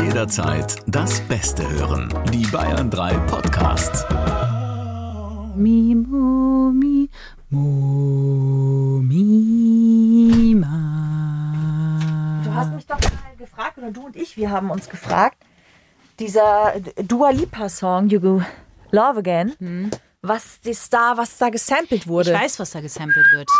Jederzeit 0.00 0.76
das 0.86 1.20
Beste 1.20 1.68
hören. 1.68 2.08
Die 2.32 2.46
Bayern 2.46 2.88
3 2.88 3.12
Podcasts. 3.26 4.06
Mi, 5.54 5.94
mo, 5.94 6.70
mi, 6.72 7.10
mo, 7.50 9.00
mi, 9.02 10.54
ma. 10.54 12.00
Du 12.42 12.54
hast 12.54 12.72
mich 12.72 12.86
doch 12.86 12.98
mal 13.00 13.36
gefragt, 13.36 13.76
oder 13.76 13.90
du 13.90 14.06
und 14.06 14.16
ich, 14.16 14.38
wir 14.38 14.50
haben 14.50 14.70
uns 14.70 14.88
gefragt, 14.88 15.36
dieser 16.18 16.72
Dua 17.02 17.30
Lipa 17.30 17.68
Song, 17.68 18.08
You 18.08 18.18
Go 18.20 18.42
Love 18.92 19.18
Again, 19.18 19.90
was 20.22 20.58
das 20.64 20.88
da, 20.88 21.16
was 21.16 21.36
da 21.36 21.50
gesampelt 21.50 22.06
wurde. 22.06 22.32
Ich 22.32 22.40
weiß, 22.40 22.60
was 22.60 22.70
da 22.70 22.80
gesampelt 22.80 23.26
wird. 23.34 23.50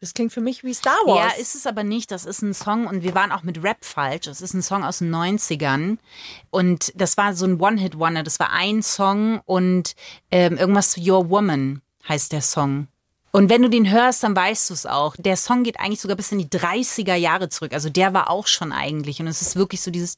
Das 0.00 0.14
klingt 0.14 0.32
für 0.32 0.40
mich 0.40 0.62
wie 0.62 0.74
Star 0.74 0.96
Wars. 1.06 1.32
Ja, 1.32 1.40
ist 1.40 1.56
es 1.56 1.66
aber 1.66 1.82
nicht. 1.82 2.12
Das 2.12 2.24
ist 2.24 2.42
ein 2.42 2.54
Song 2.54 2.86
und 2.86 3.02
wir 3.02 3.14
waren 3.16 3.32
auch 3.32 3.42
mit 3.42 3.62
Rap 3.64 3.84
falsch. 3.84 4.26
Das 4.26 4.40
ist 4.40 4.54
ein 4.54 4.62
Song 4.62 4.84
aus 4.84 4.98
den 4.98 5.12
90ern 5.12 5.98
und 6.50 6.92
das 6.94 7.16
war 7.16 7.34
so 7.34 7.46
ein 7.46 7.60
One-Hit-Wonder. 7.60 8.22
Das 8.22 8.38
war 8.38 8.52
ein 8.52 8.82
Song 8.82 9.40
und 9.44 9.96
ähm, 10.30 10.56
irgendwas 10.56 10.92
zu 10.92 11.00
Your 11.00 11.30
Woman 11.30 11.82
heißt 12.08 12.32
der 12.32 12.42
Song. 12.42 12.86
Und 13.30 13.50
wenn 13.50 13.60
du 13.60 13.68
den 13.68 13.90
hörst, 13.90 14.22
dann 14.22 14.34
weißt 14.34 14.70
du 14.70 14.74
es 14.74 14.86
auch. 14.86 15.14
Der 15.18 15.36
Song 15.36 15.62
geht 15.62 15.78
eigentlich 15.78 16.00
sogar 16.00 16.16
bis 16.16 16.32
in 16.32 16.38
die 16.38 16.46
30er 16.46 17.14
Jahre 17.14 17.50
zurück. 17.50 17.74
Also 17.74 17.90
der 17.90 18.14
war 18.14 18.30
auch 18.30 18.46
schon 18.46 18.72
eigentlich. 18.72 19.20
Und 19.20 19.26
es 19.26 19.42
ist 19.42 19.54
wirklich 19.54 19.82
so 19.82 19.90
dieses. 19.90 20.14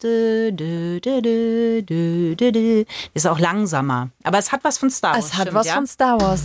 Ist 3.14 3.26
auch 3.26 3.38
langsamer. 3.38 4.10
Aber 4.22 4.38
es 4.38 4.52
hat 4.52 4.62
was 4.62 4.78
von 4.78 4.90
Star 4.90 5.14
Wars. 5.14 5.24
es 5.24 5.34
hat 5.34 5.48
stimmt, 5.48 5.54
was 5.54 5.66
ja? 5.66 5.74
von 5.74 5.86
Star 5.86 6.20
Wars. 6.20 6.42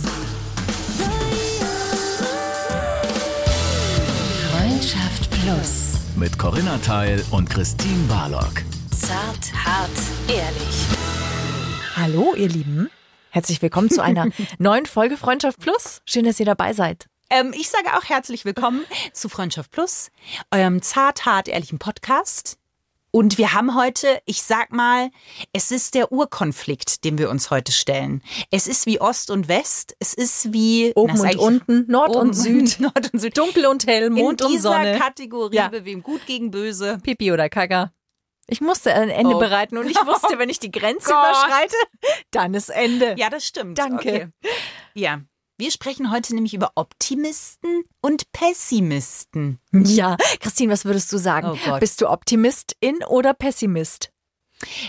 Plus. 5.46 5.92
Mit 6.16 6.36
Corinna 6.40 6.76
Teil 6.78 7.24
und 7.30 7.48
Christine 7.48 8.08
Barlock. 8.08 8.64
Zart, 8.90 9.52
hart, 9.64 9.90
ehrlich. 10.26 10.86
Hallo, 11.94 12.34
ihr 12.34 12.48
Lieben. 12.48 12.90
Herzlich 13.30 13.62
willkommen 13.62 13.88
zu 13.88 14.02
einer 14.02 14.26
neuen 14.58 14.86
Folge 14.86 15.16
Freundschaft 15.16 15.60
Plus. 15.60 16.02
Schön, 16.04 16.24
dass 16.24 16.40
ihr 16.40 16.46
dabei 16.46 16.72
seid. 16.72 17.06
Ähm, 17.30 17.54
ich 17.56 17.68
sage 17.68 17.96
auch 17.96 18.02
herzlich 18.02 18.44
willkommen 18.44 18.84
zu 19.12 19.28
Freundschaft 19.28 19.70
Plus, 19.70 20.08
eurem 20.50 20.82
zart, 20.82 21.26
hart, 21.26 21.46
ehrlichen 21.46 21.78
Podcast. 21.78 22.58
Und 23.16 23.38
wir 23.38 23.54
haben 23.54 23.74
heute, 23.74 24.20
ich 24.26 24.42
sag 24.42 24.72
mal, 24.72 25.08
es 25.54 25.70
ist 25.70 25.94
der 25.94 26.12
Urkonflikt, 26.12 27.02
den 27.02 27.16
wir 27.16 27.30
uns 27.30 27.50
heute 27.50 27.72
stellen. 27.72 28.22
Es 28.50 28.66
ist 28.66 28.84
wie 28.84 29.00
Ost 29.00 29.30
und 29.30 29.48
West. 29.48 29.96
Es 30.00 30.12
ist 30.12 30.52
wie 30.52 30.92
Oben 30.94 31.14
Na, 31.16 31.30
und 31.30 31.36
unten, 31.38 31.90
Nord 31.90 32.10
Oben 32.10 32.28
und 32.28 32.34
Süd, 32.34 32.76
Nord 32.80 33.10
und 33.14 33.18
Süd. 33.18 33.38
dunkel 33.38 33.64
und 33.64 33.86
hell, 33.86 34.10
Mond 34.10 34.42
In 34.42 34.46
und 34.48 34.52
dieser 34.52 34.72
Sonne, 34.72 34.98
Kategorie, 34.98 35.56
Ja. 35.56 35.70
wem 35.72 36.02
gut 36.02 36.26
gegen 36.26 36.50
böse. 36.50 36.98
Pipi 37.02 37.32
oder 37.32 37.48
Kaka. 37.48 37.90
Ich 38.48 38.60
musste 38.60 38.92
ein 38.92 39.08
Ende 39.08 39.36
Oh. 39.36 39.38
bereiten 39.38 39.78
und 39.78 39.88
ich 39.90 39.96
wusste, 39.96 40.38
wenn 40.38 40.50
ich 40.50 40.58
die 40.60 40.70
Grenze 40.70 41.08
Gott. 41.10 41.26
überschreite, 41.26 41.76
dann 42.32 42.52
ist 42.52 42.68
Ende. 42.68 43.14
Ja, 43.16 43.30
das 43.30 43.46
stimmt. 43.46 43.78
Danke. 43.78 43.96
Okay. 44.08 44.28
Ja, 44.92 45.22
wir 45.58 45.70
sprechen 45.70 46.10
heute 46.10 46.34
nämlich 46.34 46.54
über 46.54 46.72
Optimisten 46.74 47.82
und 48.00 48.30
Pessimisten. 48.32 49.58
Ja, 49.72 50.16
Christine, 50.40 50.72
was 50.72 50.84
würdest 50.84 51.12
du 51.12 51.18
sagen? 51.18 51.48
Oh 51.48 51.58
Gott. 51.64 51.80
Bist 51.80 52.00
du 52.00 52.08
Optimistin 52.08 53.02
oder 53.08 53.34
Pessimist? 53.34 54.12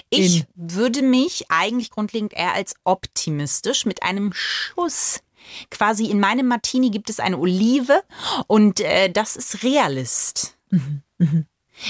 Ich 0.10 0.40
In- 0.40 0.46
würde 0.56 1.02
mich 1.02 1.46
eigentlich 1.50 1.90
grundlegend 1.90 2.34
eher 2.34 2.54
als 2.54 2.76
optimistisch 2.84 3.86
mit 3.86 4.04
einem 4.04 4.32
Schuss. 4.34 5.22
Quasi 5.70 6.06
in 6.06 6.20
meinem 6.20 6.48
Martini 6.48 6.90
gibt 6.90 7.10
es 7.10 7.20
eine 7.20 7.38
Olive 7.38 8.04
und 8.48 8.80
äh, 8.82 9.10
das 9.10 9.36
ist 9.36 9.64
Realist. 9.64 10.58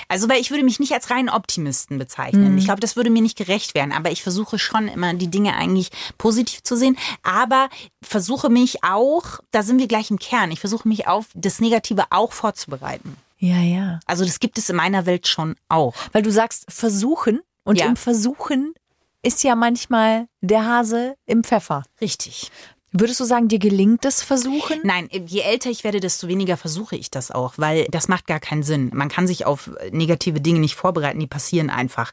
Also, 0.08 0.30
weil 0.30 0.40
ich 0.42 0.52
würde 0.52 0.64
mich 0.64 0.80
nicht 0.80 0.92
als 0.94 1.10
reinen 1.10 1.30
Optimisten 1.30 1.98
bezeichnen. 1.98 2.58
Ich 2.58 2.66
glaube, 2.66 2.80
das 2.82 2.96
würde 2.96 3.10
mir 3.10 3.22
nicht 3.22 3.38
gerecht 3.38 3.76
werden. 3.76 3.92
Aber 3.92 4.12
ich 4.12 4.24
versuche 4.24 4.60
schon 4.60 4.88
immer, 4.88 5.14
die 5.14 5.30
Dinge 5.30 5.56
eigentlich 5.56 5.90
positiv 6.18 6.64
zu 6.64 6.76
sehen. 6.76 6.98
Aber 7.24 7.70
versuche 8.02 8.50
mich 8.50 8.84
auch, 8.84 9.40
da 9.52 9.64
sind 9.64 9.80
wir 9.80 9.88
gleich 9.88 10.12
im 10.12 10.20
Kern, 10.20 10.52
ich 10.52 10.60
versuche 10.60 10.88
mich 10.88 11.08
auf 11.08 11.26
das 11.34 11.60
Negative 11.60 12.06
auch 12.10 12.32
vorzubereiten. 12.34 13.16
Ja, 13.40 13.58
ja. 13.62 14.00
Also, 14.06 14.26
das 14.26 14.40
gibt 14.40 14.58
es 14.58 14.70
in 14.70 14.76
meiner 14.76 15.06
Welt 15.06 15.28
schon 15.28 15.56
auch. 15.70 15.94
Weil 16.12 16.24
du 16.24 16.32
sagst 16.32 16.66
versuchen 16.70 17.42
und 17.64 17.78
Ja. 17.78 17.86
im 17.86 17.96
Versuchen 17.96 18.74
ist 19.22 19.44
ja 19.44 19.56
manchmal 19.56 20.28
der 20.42 20.66
Hase 20.66 21.16
im 21.26 21.44
Pfeffer. 21.44 21.84
Richtig. 22.00 22.52
Würdest 23.00 23.20
du 23.20 23.26
sagen, 23.26 23.48
dir 23.48 23.60
gelingt 23.60 24.06
das 24.06 24.24
Versuchen? 24.24 24.80
Nein, 24.84 25.08
je 25.12 25.42
älter 25.42 25.70
ich 25.70 25.84
werde, 25.84 26.00
desto 26.00 26.28
weniger 26.28 26.58
versuche 26.58 26.96
ich 26.96 27.12
das 27.12 27.32
auch, 27.32 27.54
weil 27.58 27.86
das 27.92 28.08
macht 28.08 28.28
gar 28.28 28.40
keinen 28.40 28.64
Sinn. 28.64 28.90
Man 28.94 29.10
kann 29.10 29.28
sich 29.28 29.46
auf 29.46 29.70
negative 29.92 30.42
Dinge 30.42 30.60
nicht 30.60 30.76
vorbereiten, 30.76 31.20
die 31.20 31.28
passieren 31.28 31.70
einfach. 31.70 32.12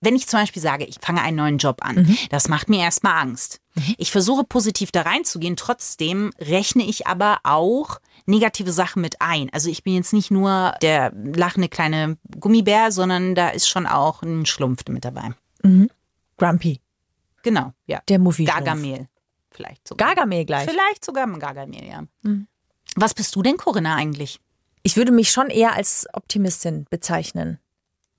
Wenn 0.00 0.14
ich 0.14 0.26
zum 0.26 0.40
Beispiel 0.40 0.60
sage, 0.60 0.84
ich 0.84 0.96
fange 1.00 1.22
einen 1.22 1.36
neuen 1.36 1.58
Job 1.58 1.78
an, 1.80 2.16
das 2.30 2.48
macht 2.48 2.68
mir 2.68 2.80
erstmal 2.80 3.20
Angst. 3.20 3.60
Ich 3.98 4.10
versuche 4.10 4.44
positiv 4.44 4.90
da 4.90 5.02
reinzugehen, 5.02 5.56
trotzdem 5.56 6.32
rechne 6.38 6.84
ich 6.84 7.06
aber 7.06 7.38
auch 7.42 7.98
negative 8.26 8.72
Sachen 8.72 9.02
mit 9.02 9.20
ein. 9.20 9.48
Also 9.52 9.70
ich 9.70 9.82
bin 9.84 9.94
jetzt 9.94 10.12
nicht 10.12 10.30
nur 10.30 10.74
der 10.82 11.12
lachende 11.14 11.68
kleine 11.68 12.16
Gummibär, 12.40 12.92
sondern 12.92 13.34
da 13.34 13.48
ist 13.48 13.68
schon 13.68 13.86
auch 13.86 14.22
ein 14.22 14.46
Schlumpf 14.46 14.82
mit 14.88 15.04
dabei. 15.04 15.32
Grumpy, 16.36 16.80
Genau, 17.42 17.72
ja. 17.86 18.00
der 18.08 18.18
Movie. 18.18 18.44
Gargamel. 18.44 19.08
Vielleicht 19.56 19.88
sogar. 19.88 20.08
Gargamel 20.08 20.44
gleich. 20.44 20.68
Vielleicht 20.68 21.04
sogar 21.04 21.26
ein 21.26 21.38
Gargamel, 21.38 21.84
ja. 21.84 22.04
Was 22.94 23.14
bist 23.14 23.34
du 23.34 23.42
denn, 23.42 23.56
Corinna, 23.56 23.96
eigentlich? 23.96 24.38
Ich 24.82 24.96
würde 24.96 25.12
mich 25.12 25.30
schon 25.30 25.48
eher 25.48 25.72
als 25.74 26.06
Optimistin 26.12 26.86
bezeichnen. 26.90 27.58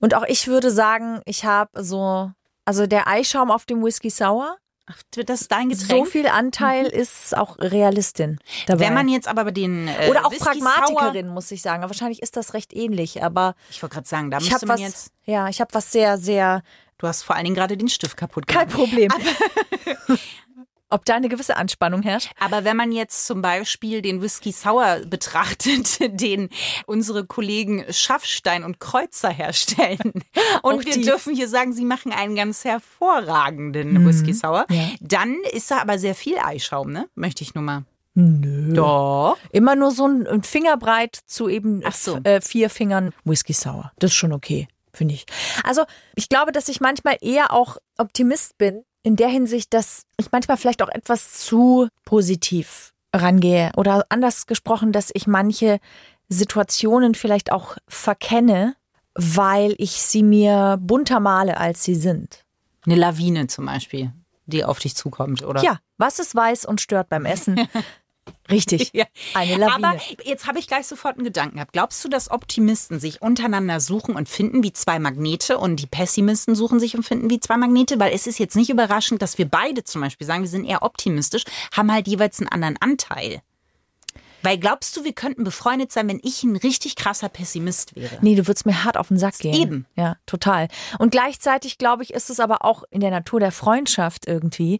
Und 0.00 0.14
auch 0.14 0.24
ich 0.26 0.48
würde 0.48 0.70
sagen, 0.70 1.20
ich 1.24 1.44
habe 1.44 1.82
so, 1.82 2.30
also 2.64 2.86
der 2.86 3.06
Eischaum 3.06 3.50
auf 3.50 3.66
dem 3.66 3.82
Whisky 3.82 4.10
Sour, 4.10 4.56
Ach, 4.90 5.02
das 5.10 5.42
ist 5.42 5.52
dein 5.52 5.70
so 5.74 5.82
Getränk. 5.86 6.08
viel 6.08 6.26
Anteil 6.26 6.86
ist 6.86 7.36
auch 7.36 7.58
Realistin 7.58 8.38
dabei. 8.66 8.86
Wenn 8.86 8.94
man 8.94 9.08
jetzt 9.08 9.28
aber 9.28 9.52
den 9.52 9.86
äh, 9.86 10.08
Oder 10.08 10.24
auch 10.24 10.32
Whisky 10.32 10.44
Pragmatikerin, 10.44 11.28
muss 11.28 11.50
ich 11.50 11.60
sagen. 11.60 11.82
Aber 11.82 11.90
wahrscheinlich 11.90 12.22
ist 12.22 12.36
das 12.36 12.54
recht 12.54 12.72
ähnlich. 12.74 13.22
Aber 13.22 13.48
Sour, 13.48 13.70
ich 13.70 13.82
wollte 13.82 13.94
gerade 13.94 14.08
sagen, 14.08 14.30
da 14.30 14.38
müsste 14.40 14.64
man 14.66 14.76
was, 14.76 14.80
jetzt. 14.80 15.12
ja, 15.26 15.48
ich 15.48 15.60
habe 15.60 15.74
was 15.74 15.92
sehr, 15.92 16.16
sehr, 16.16 16.62
Du 16.98 17.06
hast 17.06 17.22
vor 17.22 17.36
allen 17.36 17.44
Dingen 17.44 17.54
gerade 17.54 17.76
den 17.76 17.88
Stift 17.88 18.16
kaputt 18.16 18.46
kein 18.48 18.68
gemacht. 18.68 18.76
Problem. 18.76 19.12
Ob 20.90 21.04
da 21.04 21.16
eine 21.16 21.28
gewisse 21.28 21.56
Anspannung 21.56 22.02
herrscht? 22.02 22.30
Aber 22.40 22.64
wenn 22.64 22.76
man 22.76 22.92
jetzt 22.92 23.26
zum 23.26 23.42
Beispiel 23.42 24.00
den 24.00 24.22
Whisky 24.22 24.52
Sour 24.52 25.00
betrachtet, 25.06 25.98
den 26.20 26.48
unsere 26.86 27.26
Kollegen 27.26 27.84
Schaffstein 27.90 28.64
und 28.64 28.80
Kreuzer 28.80 29.28
herstellen, 29.30 30.12
und 30.62 30.74
Auch 30.80 30.84
wir 30.84 30.94
die. 30.94 31.02
dürfen 31.02 31.34
hier 31.34 31.48
sagen, 31.48 31.72
sie 31.74 31.84
machen 31.84 32.10
einen 32.12 32.34
ganz 32.36 32.64
hervorragenden 32.64 34.06
Whisky 34.06 34.32
Sour, 34.32 34.66
Mhm. 34.68 34.74
Ja. 34.76 34.88
dann 35.00 35.36
ist 35.52 35.70
da 35.70 35.78
aber 35.80 35.98
sehr 35.98 36.14
viel 36.14 36.38
Eischaum, 36.38 36.90
ne? 36.90 37.08
Möchte 37.14 37.42
ich 37.44 37.54
nur 37.54 37.62
mal. 37.64 37.84
Nö. 38.14 38.72
Doch. 38.74 39.36
Immer 39.52 39.76
nur 39.76 39.90
so 39.92 40.06
ein, 40.06 40.42
Fingerbreit 40.42 41.18
zu 41.26 41.48
eben 41.48 41.82
so. 41.92 42.18
äh, 42.24 42.40
vier 42.40 42.68
Fingern 42.70 43.12
Whisky 43.24 43.52
Sour. 43.52 43.92
Das 43.98 44.10
ist 44.10 44.16
schon 44.16 44.32
okay, 44.32 44.66
finde 44.92 45.14
ich. 45.14 45.26
Also 45.64 45.82
ich 46.16 46.28
glaube, 46.28 46.50
dass 46.52 46.68
ich 46.68 46.80
manchmal 46.80 47.16
eher 47.20 47.52
auch 47.52 47.76
Optimist 47.96 48.58
bin, 48.58 48.82
in 49.02 49.16
der 49.16 49.28
Hinsicht, 49.28 49.72
dass 49.74 50.02
ich 50.16 50.32
manchmal 50.32 50.56
vielleicht 50.56 50.82
auch 50.82 50.88
etwas 50.88 51.32
zu 51.32 51.88
positiv 52.04 52.92
rangehe. 53.14 53.72
Oder 53.76 54.06
anders 54.08 54.46
gesprochen, 54.46 54.92
dass 54.92 55.10
ich 55.14 55.26
manche 55.26 55.78
Situationen 56.28 57.14
vielleicht 57.14 57.52
auch 57.52 57.76
verkenne, 57.86 58.74
weil 59.14 59.74
ich 59.78 59.92
sie 59.92 60.22
mir 60.22 60.78
bunter 60.80 61.20
male, 61.20 61.58
als 61.58 61.84
sie 61.84 61.94
sind. 61.94 62.44
Eine 62.84 62.96
Lawine 62.96 63.46
zum 63.46 63.66
Beispiel, 63.66 64.12
die 64.46 64.64
auf 64.64 64.78
dich 64.78 64.94
zukommt, 64.94 65.42
oder? 65.42 65.62
Ja, 65.62 65.80
was 65.96 66.18
ist 66.18 66.34
weiß 66.34 66.64
und 66.64 66.80
stört 66.80 67.08
beim 67.08 67.24
Essen? 67.24 67.56
Richtig, 68.50 68.90
Ja. 68.94 69.04
eine 69.34 69.56
Lawine. 69.56 69.88
Aber 69.88 70.00
jetzt 70.24 70.46
habe 70.46 70.58
ich 70.58 70.66
gleich 70.66 70.86
sofort 70.86 71.16
einen 71.16 71.24
Gedanken 71.24 71.56
gehabt. 71.56 71.72
Glaubst 71.72 72.04
du, 72.04 72.08
dass 72.08 72.30
Optimisten 72.30 73.00
sich 73.00 73.20
untereinander 73.22 73.80
suchen 73.80 74.14
und 74.16 74.28
finden 74.28 74.62
wie 74.62 74.72
zwei 74.72 74.98
Magnete 74.98 75.58
und 75.58 75.76
die 75.76 75.86
Pessimisten 75.86 76.54
suchen 76.54 76.80
sich 76.80 76.96
und 76.96 77.02
finden 77.02 77.30
wie 77.30 77.40
zwei 77.40 77.56
Magnete? 77.56 77.98
Weil 78.00 78.14
es 78.14 78.26
ist 78.26 78.38
jetzt 78.38 78.56
nicht 78.56 78.70
überraschend, 78.70 79.22
dass 79.22 79.38
wir 79.38 79.46
beide 79.48 79.84
zum 79.84 80.00
Beispiel 80.00 80.26
sagen, 80.26 80.42
wir 80.42 80.48
sind 80.48 80.64
eher 80.64 80.82
optimistisch, 80.82 81.44
haben 81.76 81.92
halt 81.92 82.08
jeweils 82.08 82.38
einen 82.40 82.48
anderen 82.48 82.76
Anteil. 82.80 83.42
Weil 84.42 84.56
glaubst 84.56 84.96
du, 84.96 85.02
wir 85.04 85.12
könnten 85.12 85.42
befreundet 85.42 85.90
sein, 85.90 86.08
wenn 86.08 86.20
ich 86.22 86.44
ein 86.44 86.54
richtig 86.56 86.94
krasser 86.94 87.28
Pessimist 87.28 87.96
wäre? 87.96 88.18
Nee, 88.20 88.36
du 88.36 88.46
würdest 88.46 88.66
mir 88.66 88.84
hart 88.84 88.96
auf 88.96 89.08
den 89.08 89.18
Sack 89.18 89.36
gehen. 89.38 89.52
Eben. 89.54 89.86
Ja, 89.96 90.16
total. 90.26 90.68
Und 91.00 91.10
gleichzeitig, 91.10 91.76
glaube 91.76 92.04
ich, 92.04 92.14
ist 92.14 92.30
es 92.30 92.38
aber 92.38 92.64
auch 92.64 92.84
in 92.90 93.00
der 93.00 93.10
Natur 93.10 93.40
der 93.40 93.50
Freundschaft 93.50 94.28
irgendwie, 94.28 94.78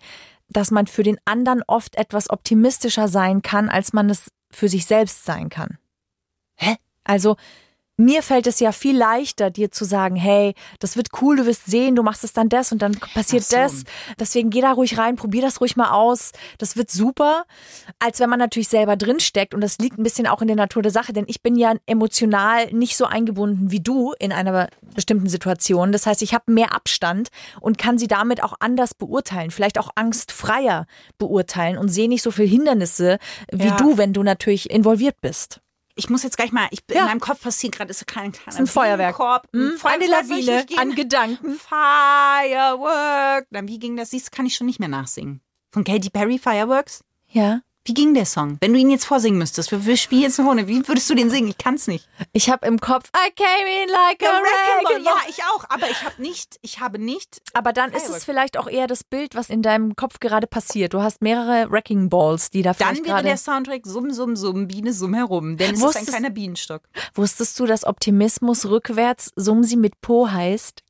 dass 0.48 0.70
man 0.70 0.86
für 0.86 1.02
den 1.02 1.18
anderen 1.24 1.62
oft 1.66 1.96
etwas 1.96 2.30
optimistischer 2.30 3.08
sein 3.08 3.42
kann, 3.42 3.68
als 3.68 3.92
man 3.92 4.10
es 4.10 4.30
für 4.50 4.68
sich 4.68 4.86
selbst 4.86 5.24
sein 5.24 5.48
kann. 5.48 5.78
Hä? 6.56 6.76
Also, 7.04 7.36
mir 8.00 8.22
fällt 8.22 8.46
es 8.46 8.60
ja 8.60 8.70
viel 8.70 8.96
leichter, 8.96 9.50
dir 9.50 9.72
zu 9.72 9.84
sagen, 9.84 10.14
hey, 10.14 10.54
das 10.78 10.96
wird 10.96 11.08
cool, 11.20 11.36
du 11.36 11.46
wirst 11.46 11.66
sehen, 11.66 11.96
du 11.96 12.04
machst 12.04 12.22
es 12.22 12.32
dann 12.32 12.48
das 12.48 12.70
und 12.70 12.80
dann 12.80 12.92
passiert 12.92 13.42
so. 13.42 13.56
das. 13.56 13.82
Deswegen 14.20 14.50
geh 14.50 14.60
da 14.60 14.70
ruhig 14.72 14.96
rein, 14.98 15.16
probier 15.16 15.42
das 15.42 15.60
ruhig 15.60 15.74
mal 15.76 15.90
aus. 15.90 16.30
Das 16.58 16.76
wird 16.76 16.92
super. 16.92 17.44
Als 17.98 18.20
wenn 18.20 18.30
man 18.30 18.38
natürlich 18.38 18.68
selber 18.68 18.96
drinsteckt 18.96 19.52
und 19.52 19.60
das 19.60 19.78
liegt 19.78 19.98
ein 19.98 20.04
bisschen 20.04 20.28
auch 20.28 20.40
in 20.40 20.46
der 20.46 20.56
Natur 20.56 20.80
der 20.80 20.92
Sache, 20.92 21.12
denn 21.12 21.24
ich 21.26 21.42
bin 21.42 21.56
ja 21.56 21.74
emotional 21.86 22.72
nicht 22.72 22.96
so 22.96 23.04
eingebunden 23.04 23.72
wie 23.72 23.80
du 23.80 24.14
in 24.20 24.30
einer 24.32 24.68
bestimmten 24.94 25.28
Situation. 25.28 25.90
Das 25.90 26.06
heißt, 26.06 26.22
ich 26.22 26.34
habe 26.34 26.52
mehr 26.52 26.72
Abstand 26.74 27.30
und 27.60 27.78
kann 27.78 27.98
sie 27.98 28.06
damit 28.06 28.44
auch 28.44 28.54
anders 28.60 28.94
beurteilen, 28.94 29.50
vielleicht 29.50 29.76
auch 29.76 29.90
angstfreier 29.96 30.86
beurteilen 31.18 31.76
und 31.76 31.88
sehe 31.88 32.08
nicht 32.08 32.22
so 32.22 32.30
viel 32.30 32.46
Hindernisse 32.46 33.18
wie 33.50 33.66
Ja. 33.66 33.76
du, 33.76 33.98
wenn 33.98 34.12
du 34.12 34.22
natürlich 34.22 34.70
involviert 34.70 35.16
bist. 35.20 35.60
Ich 35.98 36.08
muss 36.08 36.22
jetzt 36.22 36.36
gleich 36.36 36.52
mal, 36.52 36.68
ich, 36.70 36.78
Ja. 36.90 37.00
in 37.00 37.06
meinem 37.06 37.20
Kopf 37.20 37.42
passiert 37.42 37.74
gerade, 37.74 37.90
ist 37.90 38.02
ein 38.02 38.06
kleiner, 38.06 38.32
ein 38.56 38.66
Feuerwerk. 38.68 39.16
Bienenkorb, 39.18 39.48
ein 39.52 39.60
Hm, 39.60 39.78
eine 39.82 40.06
Lawine 40.06 40.64
an 40.76 40.94
Gedanken. 40.94 41.58
Firework. 41.58 43.46
Dann 43.50 43.66
wie 43.68 43.78
ging 43.80 43.96
das? 43.96 44.10
Siehst 44.10 44.28
du, 44.28 44.36
kann 44.36 44.46
ich 44.46 44.54
schon 44.54 44.66
nicht 44.68 44.78
mehr 44.78 44.88
nachsingen. 44.88 45.40
Von 45.72 45.82
Katy 45.84 46.10
Perry, 46.10 46.38
Fireworks? 46.38 47.02
Ja. 47.28 47.60
Wie 47.88 47.94
ging 47.94 48.12
der 48.12 48.26
Song? 48.26 48.58
Wenn 48.60 48.74
du 48.74 48.78
ihn 48.78 48.90
jetzt 48.90 49.06
vorsingen 49.06 49.38
müsstest, 49.38 49.70
wir, 49.70 49.86
wir 49.86 49.96
spielen 49.96 50.20
jetzt 50.20 50.38
eine 50.38 50.46
Runde, 50.46 50.68
wie 50.68 50.86
würdest 50.86 51.08
du 51.08 51.14
den 51.14 51.30
singen? 51.30 51.48
Ich 51.48 51.56
kann's 51.56 51.86
nicht. 51.86 52.06
Ich 52.34 52.50
habe 52.50 52.66
im 52.66 52.78
Kopf, 52.80 53.08
I 53.16 53.30
came 53.34 53.82
in 53.82 53.88
like 53.88 54.22
a 54.22 54.26
wrecking 54.42 55.04
Ja, 55.06 55.12
ball. 55.12 55.22
ich 55.30 55.42
auch, 55.44 55.64
aber 55.70 55.88
ich 55.88 56.04
habe 56.04 56.20
nicht, 56.20 56.58
ich 56.60 56.80
habe 56.80 56.98
nicht, 56.98 57.40
Aber 57.54 57.72
dann 57.72 57.90
ist 57.92 58.10
es 58.10 58.26
vielleicht 58.26 58.58
auch 58.58 58.68
eher 58.68 58.88
das 58.88 59.04
Bild, 59.04 59.34
was 59.34 59.48
in 59.48 59.62
deinem 59.62 59.96
Kopf 59.96 60.20
gerade 60.20 60.46
passiert. 60.46 60.92
Du 60.92 61.00
hast 61.00 61.22
mehrere 61.22 61.70
Wrecking 61.70 62.10
Balls, 62.10 62.50
die 62.50 62.60
da 62.60 62.74
dann 62.74 63.02
wäre 63.06 63.22
der 63.22 63.38
Soundtrack 63.38 63.86
Summ, 63.86 64.10
Summ, 64.12 64.36
Summ, 64.36 64.68
Biene, 64.68 64.92
Summ 64.92 65.14
herum, 65.14 65.56
denn 65.56 65.70
es 65.72 65.78
ist 65.78 65.84
Wusstest- 65.86 66.08
ein 66.08 66.12
kleiner 66.12 66.30
Bienenstock. 66.30 66.82
Wusstest 67.14 67.58
du, 67.58 67.64
dass 67.64 67.84
Optimismus 67.86 68.66
rückwärts 68.66 69.32
Sumsi 69.34 69.76
mit 69.76 69.98
Po 70.02 70.30
heißt? 70.30 70.82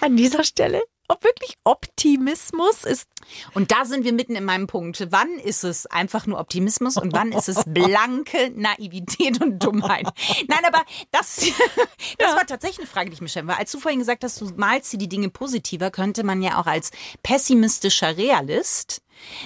An 0.00 0.16
dieser 0.16 0.44
Stelle? 0.44 0.80
Ob 1.08 1.22
wirklich 1.24 1.56
Optimismus 1.64 2.84
ist. 2.84 3.08
Und 3.54 3.70
da 3.70 3.84
sind 3.84 4.04
wir 4.04 4.12
mitten 4.12 4.34
in 4.34 4.44
meinem 4.44 4.66
Punkt. 4.66 5.06
Wann 5.10 5.38
ist 5.38 5.64
es 5.64 5.86
einfach 5.86 6.26
nur 6.26 6.38
Optimismus 6.38 6.96
und 6.96 7.12
wann 7.12 7.32
ist 7.32 7.48
es 7.48 7.64
blanke 7.66 8.50
Naivität 8.54 9.40
und 9.40 9.58
Dummheit? 9.60 10.08
Nein, 10.48 10.64
aber 10.66 10.84
das, 11.10 11.36
das 12.18 12.34
war 12.34 12.46
tatsächlich 12.46 12.80
eine 12.80 12.88
Frage, 12.88 13.10
die 13.10 13.14
ich 13.14 13.20
mir 13.20 13.28
stellen 13.28 13.46
war. 13.46 13.58
Als 13.58 13.72
du 13.72 13.78
vorhin 13.78 14.00
gesagt 14.00 14.24
hast, 14.24 14.40
du 14.40 14.50
malst 14.56 14.92
dir 14.92 14.98
die 14.98 15.08
Dinge 15.08 15.30
positiver, 15.30 15.90
könnte 15.90 16.24
man 16.24 16.42
ja 16.42 16.60
auch 16.60 16.66
als 16.66 16.90
pessimistischer 17.22 18.16
Realist 18.16 19.02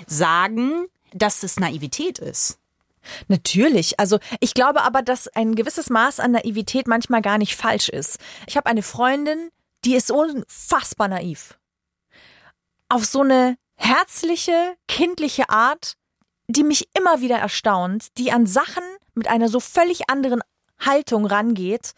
sagen, 0.06 0.86
dass 1.12 1.42
es 1.42 1.58
Naivität 1.58 2.18
ist. 2.18 2.58
Natürlich. 3.28 3.98
Also 3.98 4.18
ich 4.40 4.54
glaube 4.54 4.82
aber, 4.82 5.02
dass 5.02 5.28
ein 5.28 5.54
gewisses 5.54 5.90
Maß 5.90 6.20
an 6.20 6.32
Naivität 6.32 6.86
manchmal 6.86 7.22
gar 7.22 7.38
nicht 7.38 7.56
falsch 7.56 7.88
ist. 7.88 8.18
Ich 8.46 8.56
habe 8.56 8.66
eine 8.66 8.82
Freundin, 8.82 9.50
die 9.84 9.94
ist 9.94 10.10
unfassbar 10.10 11.08
naiv. 11.08 11.58
Auf 12.88 13.04
so 13.04 13.20
eine 13.20 13.56
herzliche, 13.76 14.76
kindliche 14.88 15.48
Art, 15.48 15.94
die 16.48 16.64
mich 16.64 16.88
immer 16.96 17.20
wieder 17.20 17.38
erstaunt, 17.38 18.08
die 18.18 18.32
an 18.32 18.46
Sachen 18.46 18.82
mit 19.14 19.28
einer 19.28 19.48
so 19.48 19.60
völlig 19.60 20.10
anderen 20.10 20.42
Haltung 20.78 21.24
rangeht, 21.26 21.92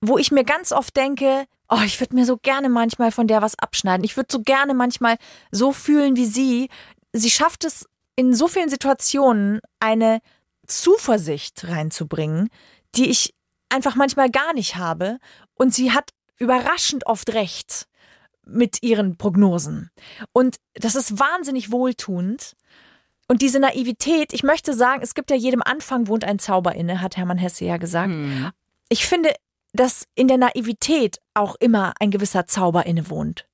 wo 0.00 0.18
ich 0.18 0.30
mir 0.30 0.44
ganz 0.44 0.72
oft 0.72 0.96
denke, 0.96 1.46
oh, 1.68 1.80
ich 1.84 2.00
würde 2.00 2.14
mir 2.14 2.26
so 2.26 2.36
gerne 2.36 2.68
manchmal 2.68 3.12
von 3.12 3.26
der 3.26 3.42
was 3.42 3.58
abschneiden. 3.58 4.04
Ich 4.04 4.16
würde 4.16 4.28
so 4.30 4.40
gerne 4.42 4.74
manchmal 4.74 5.16
so 5.50 5.72
fühlen 5.72 6.16
wie 6.16 6.26
sie. 6.26 6.68
Sie 7.12 7.30
schafft 7.30 7.64
es 7.64 7.86
in 8.14 8.34
so 8.34 8.48
vielen 8.48 8.68
Situationen 8.68 9.60
eine 9.80 10.20
Zuversicht 10.66 11.66
reinzubringen, 11.68 12.50
die 12.94 13.08
ich 13.08 13.34
einfach 13.68 13.94
manchmal 13.94 14.30
gar 14.30 14.52
nicht 14.52 14.76
habe. 14.76 15.18
Und 15.54 15.74
sie 15.74 15.92
hat 15.92 16.10
überraschend 16.38 17.06
oft 17.06 17.32
recht 17.34 17.86
mit 18.44 18.82
ihren 18.82 19.16
Prognosen. 19.16 19.90
Und 20.32 20.56
das 20.74 20.94
ist 20.94 21.18
wahnsinnig 21.18 21.72
wohltuend. 21.72 22.56
Und 23.28 23.42
diese 23.42 23.58
Naivität, 23.58 24.32
ich 24.32 24.44
möchte 24.44 24.72
sagen, 24.72 25.02
es 25.02 25.14
gibt 25.14 25.30
ja 25.30 25.36
jedem 25.36 25.62
Anfang 25.62 26.06
wohnt 26.06 26.24
ein 26.24 26.38
Zauber 26.38 26.74
inne, 26.74 27.00
hat 27.00 27.16
Hermann 27.16 27.38
Hesse 27.38 27.64
ja 27.64 27.76
gesagt. 27.76 28.12
Ich 28.88 29.06
finde, 29.06 29.34
dass 29.72 30.06
in 30.14 30.28
der 30.28 30.38
Naivität 30.38 31.18
auch 31.34 31.56
immer 31.58 31.92
ein 31.98 32.10
gewisser 32.10 32.46
Zauber 32.46 32.86
inne 32.86 33.10
wohnt. 33.10 33.46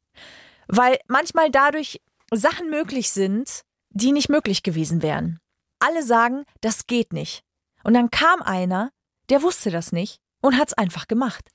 Weil 0.69 0.99
manchmal 1.09 1.51
dadurch 1.51 2.01
Sachen 2.31 2.69
möglich 2.71 3.11
sind, 3.11 3.63
die 3.91 4.13
nicht 4.13 4.29
möglich 4.29 4.63
gewesen 4.63 5.03
wären. 5.03 5.39
Alle 5.79 6.03
sagen, 6.03 6.45
das 6.61 6.87
geht 6.87 7.13
nicht. 7.13 7.43
Und 7.83 7.95
dann 7.95 8.11
kam 8.11 8.43
einer, 8.43 8.91
der 9.31 9.43
wusste 9.43 9.71
das 9.71 9.91
nicht 9.91 10.21
und 10.43 10.59
hat's 10.59 10.75
einfach 10.75 11.09
gemacht. 11.09 11.49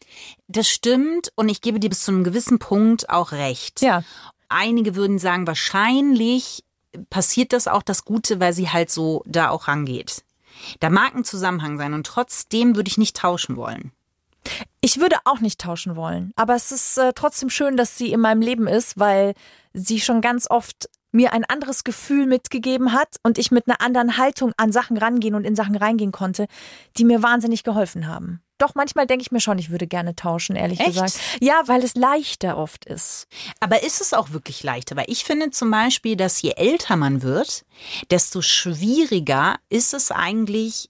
Das 0.48 0.68
stimmt 0.68 1.31
und 1.36 1.50
ich 1.50 1.62
gebe 1.62 1.80
dir 1.80 1.89
bis 1.89 2.04
zu 2.04 2.12
einem 2.12 2.24
gewissen 2.24 2.57
Punkt 2.57 3.10
auch 3.10 3.31
recht. 3.31 3.81
Ja. 3.81 4.04
Einige 4.50 4.95
würden 4.95 5.19
sagen, 5.19 5.45
wahrscheinlich 5.45 6.63
passiert 7.10 7.54
das 7.54 7.68
auch 7.68 7.84
das 7.84 8.06
Gute, 8.06 8.39
weil 8.39 8.54
sie 8.54 8.69
halt 8.69 8.89
so 8.89 9.24
da 9.28 9.50
auch 9.50 9.68
rangeht. 9.68 10.24
Da 10.80 10.89
mag 10.89 11.13
ein 11.13 11.25
Zusammenhang 11.25 11.78
sein 11.78 11.94
und 11.94 12.07
trotzdem 12.07 12.75
würde 12.75 12.89
ich 12.89 12.98
nicht 12.98 13.16
tauschen 13.16 13.57
wollen. 13.57 13.92
Ich 14.81 15.00
würde 15.00 15.18
auch 15.25 15.42
nicht 15.42 15.60
tauschen 15.60 15.95
wollen, 15.95 16.31
aber 16.38 16.56
es 16.56 16.72
ist 16.72 16.98
äh, 16.98 17.12
trotzdem 17.13 17.50
schön, 17.50 17.75
dass 17.75 17.98
sie 17.98 18.13
in 18.13 18.22
meinem 18.22 18.42
Leben 18.42 18.66
ist, 18.66 18.98
weil 18.98 19.34
sie 19.74 20.00
schon 20.00 20.22
ganz 20.22 20.50
oft 20.50 20.89
mir 21.12 21.33
ein 21.33 21.45
anderes 21.45 21.83
Gefühl 21.83 22.25
mitgegeben 22.25 22.94
hat 22.94 23.15
und 23.24 23.38
ich 23.38 23.51
mit 23.51 23.68
einer 23.68 23.81
anderen 23.81 24.18
Haltung 24.18 24.54
an 24.57 24.71
Sachen 24.71 24.98
rangehen 24.98 25.36
und 25.36 25.45
in 25.45 25.56
Sachen 25.56 25.75
reingehen 25.75 26.12
konnte, 26.12 26.48
die 26.98 27.06
mir 27.06 27.24
wahnsinnig 27.24 27.63
geholfen 27.63 28.07
haben. 28.07 28.42
Doch 28.57 28.74
manchmal 28.74 29.06
denke 29.06 29.21
ich 29.21 29.31
mir 29.31 29.39
schon, 29.39 29.59
ich 29.59 29.69
würde 29.69 29.86
gerne 29.86 30.15
tauschen, 30.15 30.56
ehrlich 30.56 30.80
Echt? 30.80 30.89
gesagt. 30.89 31.19
Ja, 31.39 31.62
weil 31.68 31.83
es 31.83 31.95
leichter 31.95 32.57
oft 32.57 32.86
ist. 32.86 33.27
Aber 33.59 33.83
ist 33.83 34.01
es 34.01 34.13
auch 34.13 34.31
wirklich 34.31 34.63
leichter? 34.63 34.95
Weil 34.95 35.06
ich 35.07 35.24
finde 35.24 35.51
zum 35.51 35.69
Beispiel, 35.69 36.15
dass 36.15 36.42
je 36.42 36.51
älter 36.51 36.95
man 36.95 37.21
wird, 37.21 37.65
desto 38.10 38.42
schwieriger 38.42 39.57
ist 39.69 39.94
es 39.94 40.12
eigentlich, 40.12 40.89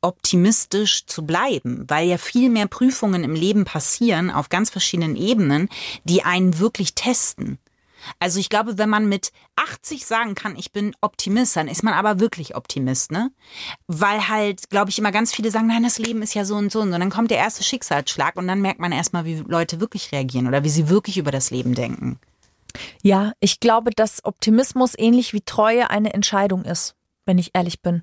optimistisch 0.00 1.06
zu 1.06 1.26
bleiben, 1.26 1.84
weil 1.88 2.08
ja 2.08 2.18
viel 2.18 2.50
mehr 2.50 2.68
Prüfungen 2.68 3.24
im 3.24 3.34
Leben 3.34 3.64
passieren 3.64 4.30
auf 4.30 4.48
ganz 4.48 4.70
verschiedenen 4.70 5.16
Ebenen, 5.16 5.68
die 6.04 6.22
einen 6.22 6.58
wirklich 6.60 6.94
testen. 6.94 7.58
Also 8.18 8.40
ich 8.40 8.48
glaube, 8.48 8.78
wenn 8.78 8.88
man 8.88 9.08
mit 9.08 9.32
80 9.56 10.06
sagen 10.06 10.34
kann, 10.34 10.56
ich 10.56 10.72
bin 10.72 10.94
Optimist, 11.00 11.56
dann 11.56 11.68
ist 11.68 11.82
man 11.82 11.94
aber 11.94 12.20
wirklich 12.20 12.56
Optimist, 12.56 13.12
ne? 13.12 13.30
Weil 13.86 14.28
halt, 14.28 14.70
glaube 14.70 14.90
ich, 14.90 14.98
immer 14.98 15.12
ganz 15.12 15.34
viele 15.34 15.50
sagen, 15.50 15.66
nein, 15.66 15.82
das 15.82 15.98
Leben 15.98 16.22
ist 16.22 16.34
ja 16.34 16.44
so 16.44 16.56
und 16.56 16.72
so 16.72 16.80
und 16.80 16.88
so. 16.88 16.94
Und 16.94 17.00
dann 17.00 17.10
kommt 17.10 17.30
der 17.30 17.38
erste 17.38 17.64
Schicksalsschlag 17.64 18.36
und 18.36 18.48
dann 18.48 18.60
merkt 18.60 18.80
man 18.80 18.92
erstmal, 18.92 19.24
wie 19.24 19.36
Leute 19.36 19.80
wirklich 19.80 20.12
reagieren 20.12 20.46
oder 20.46 20.64
wie 20.64 20.70
sie 20.70 20.88
wirklich 20.88 21.18
über 21.18 21.30
das 21.30 21.50
Leben 21.50 21.74
denken. 21.74 22.18
Ja, 23.02 23.32
ich 23.40 23.60
glaube, 23.60 23.90
dass 23.90 24.24
Optimismus 24.24 24.94
ähnlich 24.96 25.32
wie 25.32 25.40
Treue 25.40 25.90
eine 25.90 26.12
Entscheidung 26.14 26.64
ist, 26.64 26.94
wenn 27.24 27.38
ich 27.38 27.50
ehrlich 27.54 27.82
bin. 27.82 28.02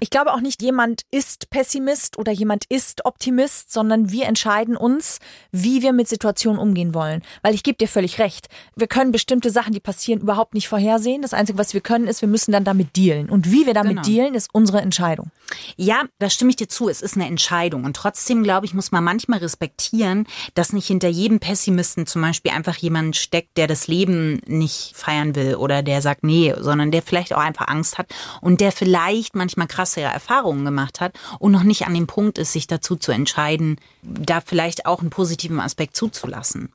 Ich 0.00 0.10
glaube 0.10 0.32
auch 0.32 0.40
nicht, 0.40 0.62
jemand 0.62 1.02
ist 1.10 1.50
Pessimist 1.50 2.18
oder 2.18 2.32
jemand 2.32 2.64
ist 2.68 3.04
Optimist, 3.04 3.72
sondern 3.72 4.10
wir 4.10 4.26
entscheiden 4.26 4.76
uns, 4.76 5.18
wie 5.50 5.82
wir 5.82 5.92
mit 5.92 6.08
Situationen 6.08 6.60
umgehen 6.60 6.94
wollen. 6.94 7.22
Weil 7.42 7.54
ich 7.54 7.62
gebe 7.62 7.78
dir 7.78 7.88
völlig 7.88 8.18
recht. 8.18 8.48
Wir 8.76 8.86
können 8.86 9.12
bestimmte 9.12 9.50
Sachen, 9.50 9.72
die 9.72 9.80
passieren, 9.80 10.20
überhaupt 10.20 10.54
nicht 10.54 10.68
vorhersehen. 10.68 11.22
Das 11.22 11.34
Einzige, 11.34 11.58
was 11.58 11.74
wir 11.74 11.80
können, 11.80 12.06
ist, 12.06 12.22
wir 12.22 12.28
müssen 12.28 12.52
dann 12.52 12.64
damit 12.64 12.96
dealen. 12.96 13.30
Und 13.30 13.50
wie 13.50 13.66
wir 13.66 13.74
damit 13.74 13.92
Genau. 13.92 14.02
dealen, 14.02 14.34
ist 14.34 14.48
unsere 14.52 14.80
Entscheidung. 14.80 15.30
Ja, 15.76 16.02
da 16.18 16.30
stimme 16.30 16.50
ich 16.50 16.56
dir 16.56 16.68
zu. 16.68 16.88
Es 16.88 17.02
ist 17.02 17.14
eine 17.16 17.26
Entscheidung. 17.26 17.84
Und 17.84 17.94
trotzdem, 17.96 18.42
glaube 18.42 18.66
ich, 18.66 18.74
muss 18.74 18.90
man 18.92 19.04
manchmal 19.04 19.40
respektieren, 19.40 20.26
dass 20.54 20.72
nicht 20.72 20.86
hinter 20.86 21.08
jedem 21.08 21.40
Pessimisten 21.40 22.06
zum 22.06 22.22
Beispiel 22.22 22.52
einfach 22.52 22.76
jemand 22.76 23.16
steckt, 23.16 23.56
der 23.56 23.66
das 23.66 23.86
Leben 23.86 24.40
nicht 24.46 24.92
feiern 24.96 25.34
will 25.34 25.56
oder 25.56 25.82
der 25.82 26.00
sagt, 26.00 26.24
nee, 26.24 26.54
sondern 26.58 26.90
der 26.90 27.02
vielleicht 27.02 27.34
auch 27.34 27.40
einfach 27.40 27.68
Angst 27.68 27.98
hat 27.98 28.06
und 28.40 28.60
der 28.60 28.72
vielleicht 28.72 29.34
manchmal 29.36 29.51
krassere 29.68 30.06
Erfahrungen 30.06 30.64
gemacht 30.64 31.00
hat 31.00 31.18
und 31.38 31.52
noch 31.52 31.62
nicht 31.62 31.86
an 31.86 31.94
dem 31.94 32.06
Punkt 32.06 32.38
ist, 32.38 32.52
sich 32.52 32.66
dazu 32.66 32.96
zu 32.96 33.12
entscheiden, 33.12 33.76
da 34.02 34.40
vielleicht 34.40 34.86
auch 34.86 35.00
einen 35.00 35.10
positiven 35.10 35.60
Aspekt 35.60 35.96
zuzulassen. 35.96 36.72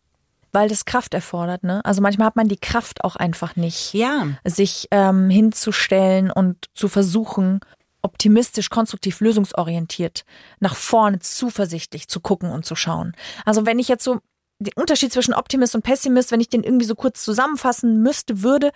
Weil 0.53 0.69
das 0.69 0.85
Kraft 0.85 1.13
erfordert, 1.13 1.63
ne? 1.63 1.83
Also 1.83 2.01
manchmal 2.01 2.27
hat 2.27 2.35
man 2.35 2.47
die 2.47 2.57
Kraft 2.57 3.03
auch 3.03 3.15
einfach 3.15 3.55
nicht. 3.55 3.93
Ja. 3.93 4.27
sich 4.43 4.87
ähm, 4.91 5.29
hinzustellen 5.29 6.31
und 6.31 6.65
zu 6.73 6.87
versuchen, 6.87 7.59
optimistisch, 8.01 8.69
konstruktiv, 8.69 9.19
lösungsorientiert 9.19 10.23
nach 10.59 10.75
vorne 10.75 11.19
zuversichtlich 11.19 12.07
zu 12.07 12.21
gucken 12.21 12.49
und 12.51 12.65
zu 12.65 12.75
schauen. 12.75 13.13
Also 13.45 13.65
wenn 13.65 13.79
ich 13.79 13.87
jetzt 13.87 14.03
so 14.03 14.19
den 14.59 14.73
Unterschied 14.75 15.13
zwischen 15.13 15.33
Optimist 15.33 15.75
und 15.75 15.83
Pessimist, 15.83 16.31
wenn 16.31 16.39
ich 16.39 16.49
den 16.49 16.63
irgendwie 16.63 16.85
so 16.85 16.95
kurz 16.95 17.23
zusammenfassen 17.23 18.01
müsste, 18.01 18.41
würde, 18.41 18.71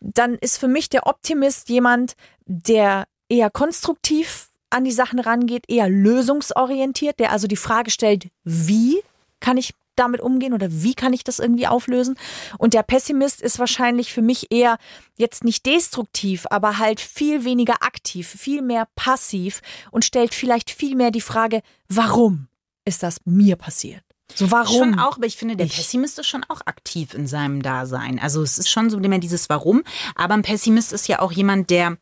dann 0.00 0.34
ist 0.36 0.58
für 0.58 0.68
mich 0.68 0.88
der 0.88 1.06
Optimist 1.06 1.68
jemand, 1.68 2.14
der 2.46 3.06
eher 3.30 3.48
konstruktiv 3.50 4.48
an 4.68 4.84
die 4.84 4.92
Sachen 4.92 5.18
rangeht, 5.18 5.64
eher 5.68 5.88
lösungsorientiert, 5.88 7.18
der 7.18 7.32
also 7.32 7.46
die 7.46 7.56
Frage 7.56 7.90
stellt, 7.90 8.28
wie 8.44 8.98
kann 9.40 9.56
ich 9.56 9.74
damit 9.96 10.20
umgehen 10.20 10.54
oder 10.54 10.68
wie 10.70 10.94
kann 10.94 11.12
ich 11.12 11.24
das 11.24 11.38
irgendwie 11.40 11.66
auflösen? 11.66 12.16
Und 12.56 12.72
der 12.74 12.82
Pessimist 12.82 13.42
ist 13.42 13.58
wahrscheinlich 13.58 14.12
für 14.12 14.22
mich 14.22 14.50
eher 14.50 14.78
jetzt 15.18 15.44
nicht 15.44 15.66
destruktiv, 15.66 16.46
aber 16.50 16.78
halt 16.78 17.00
viel 17.00 17.44
weniger 17.44 17.82
aktiv, 17.82 18.28
viel 18.28 18.62
mehr 18.62 18.86
passiv 18.94 19.60
und 19.90 20.04
stellt 20.04 20.34
vielleicht 20.34 20.70
viel 20.70 20.94
mehr 20.96 21.10
die 21.10 21.20
Frage, 21.20 21.62
warum? 21.88 22.46
ist 22.86 23.02
das 23.02 23.18
mir 23.26 23.56
passiert. 23.56 24.02
So 24.34 24.50
warum? 24.50 24.94
Schon 24.94 24.98
auch, 24.98 25.16
aber 25.18 25.26
ich 25.26 25.36
finde, 25.36 25.54
der 25.54 25.66
Ich- 25.66 25.76
Pessimist 25.76 26.18
ist 26.18 26.26
schon 26.28 26.44
auch 26.48 26.62
aktiv 26.64 27.12
in 27.14 27.26
seinem 27.26 27.62
Dasein. 27.62 28.18
Also 28.18 28.42
es 28.42 28.58
ist 28.58 28.70
schon 28.70 28.88
so 28.90 28.98
immer 28.98 29.18
dieses 29.18 29.48
Warum. 29.50 29.82
Aber 30.14 30.34
ein 30.34 30.42
Pessimist 30.42 30.92
ist 30.92 31.06
ja 31.06 31.18
auch 31.20 31.30
jemand, 31.30 31.68
der 31.70 31.98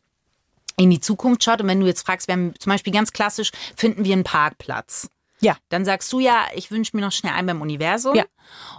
in 0.79 0.89
die 0.89 1.01
Zukunft 1.01 1.43
schaut. 1.43 1.61
Und 1.61 1.67
wenn 1.67 1.81
du 1.81 1.85
jetzt 1.85 2.05
fragst, 2.05 2.27
wir 2.27 2.33
haben 2.33 2.53
zum 2.57 2.71
Beispiel 2.71 2.93
ganz 2.93 3.11
klassisch, 3.11 3.51
finden 3.75 4.05
wir 4.05 4.13
einen 4.13 4.23
Parkplatz? 4.23 5.09
Ja. 5.41 5.57
Dann 5.69 5.85
sagst 5.85 6.11
du 6.11 6.19
ja, 6.19 6.45
ich 6.53 6.71
wünsche 6.71 6.95
mir 6.95 7.01
noch 7.01 7.11
schnell 7.11 7.33
einen 7.33 7.47
beim 7.47 7.61
Universum. 7.61 8.15
Ja. 8.15 8.25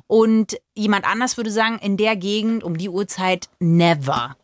Und 0.06 0.58
jemand 0.74 1.04
anders 1.04 1.36
würde 1.36 1.50
sagen, 1.50 1.78
in 1.78 1.96
der 1.96 2.16
Gegend 2.16 2.64
um 2.64 2.76
die 2.76 2.88
Uhrzeit 2.88 3.48
never. 3.60 4.36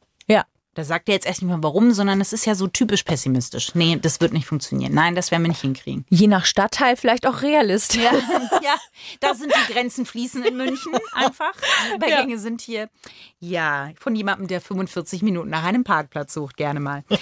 Ja. 0.77 0.83
Da 0.83 0.85
sagt 0.85 1.09
er 1.09 1.15
jetzt 1.15 1.27
erst 1.27 1.43
nicht 1.43 1.51
mal 1.51 1.63
warum, 1.63 1.93
sondern 1.93 2.21
es 2.21 2.33
ist 2.33 2.45
ja 2.45 2.55
so 2.55 2.67
typisch 2.67 3.03
pessimistisch. 3.03 3.75
Nee, 3.75 3.99
das 4.01 4.21
wird 4.21 4.33
nicht 4.33 4.47
funktionieren. 4.47 4.93
Nein, 4.93 5.15
das 5.15 5.31
werden 5.31 5.43
wir 5.43 5.49
nicht 5.49 5.63
hinkriegen. 5.63 6.05
Je 6.11 6.27
nach 6.27 6.45
Stadtteil 6.45 6.97
vielleicht 6.97 7.27
auch 7.27 7.43
Realist. 7.43 7.95
Ja, 7.95 8.13
ja, 8.63 8.75
da 9.21 9.35
sind 9.35 9.53
die 9.55 9.73
Grenzen 9.73 10.05
fließen 10.07 10.45
in 10.45 10.57
München 10.57 10.93
einfach. 11.13 11.55
Übergänge 11.95 12.39
sind 12.39 12.61
hier, 12.61 12.89
ja, 13.41 13.91
von 13.99 14.15
jemandem, 14.15 14.49
der 14.49 14.61
45 14.61 15.23
Minuten 15.23 15.49
nach 15.49 15.65
einem 15.65 15.85
Parkplatz 15.85 16.35
sucht, 16.35 16.57
gerne 16.57 16.81
mal. 16.81 17.05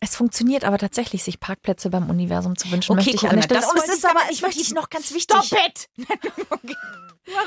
Es 0.00 0.16
funktioniert 0.16 0.64
aber 0.64 0.78
tatsächlich, 0.78 1.22
sich 1.22 1.38
Parkplätze 1.38 1.90
beim 1.90 2.10
Universum 2.10 2.56
zu 2.56 2.70
wünschen, 2.72 2.92
Okay, 2.92 2.96
möchte 2.96 3.14
ich 3.14 3.20
Corinna, 3.20 3.42
Stelle. 3.42 3.60
das 3.60 3.70
Und 3.70 3.78
es 3.78 3.88
ist 3.88 4.04
ich 4.04 4.10
aber, 4.10 4.20
ich 4.30 4.42
möchte 4.42 4.58
dich 4.58 4.74
noch 4.74 4.90
ganz 4.90 5.14
wichtig. 5.14 5.36
Stop 5.44 5.58
it! 5.64 5.88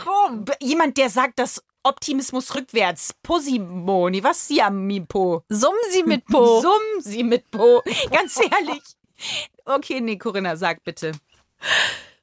Warum? 0.05 0.45
Jemand, 0.61 0.97
der 0.97 1.09
sagt, 1.09 1.39
dass 1.39 1.61
Optimismus 1.89 2.55
rückwärts, 2.55 3.13
Posimoni, 3.24 4.24
was 4.24 4.48
Siamipo? 4.48 5.43
Summ 5.50 5.75
sie 5.89 6.03
mit 6.03 6.25
Po. 6.25 6.62
Summ 6.62 7.01
sie 7.01 7.24
mit 7.24 7.50
Po. 7.51 7.81
Ganz 8.12 8.38
ehrlich. 8.38 8.84
Okay, 9.65 10.00
nee, 10.00 10.17
Corinna, 10.17 10.55
sag 10.55 10.84
bitte. 10.84 11.12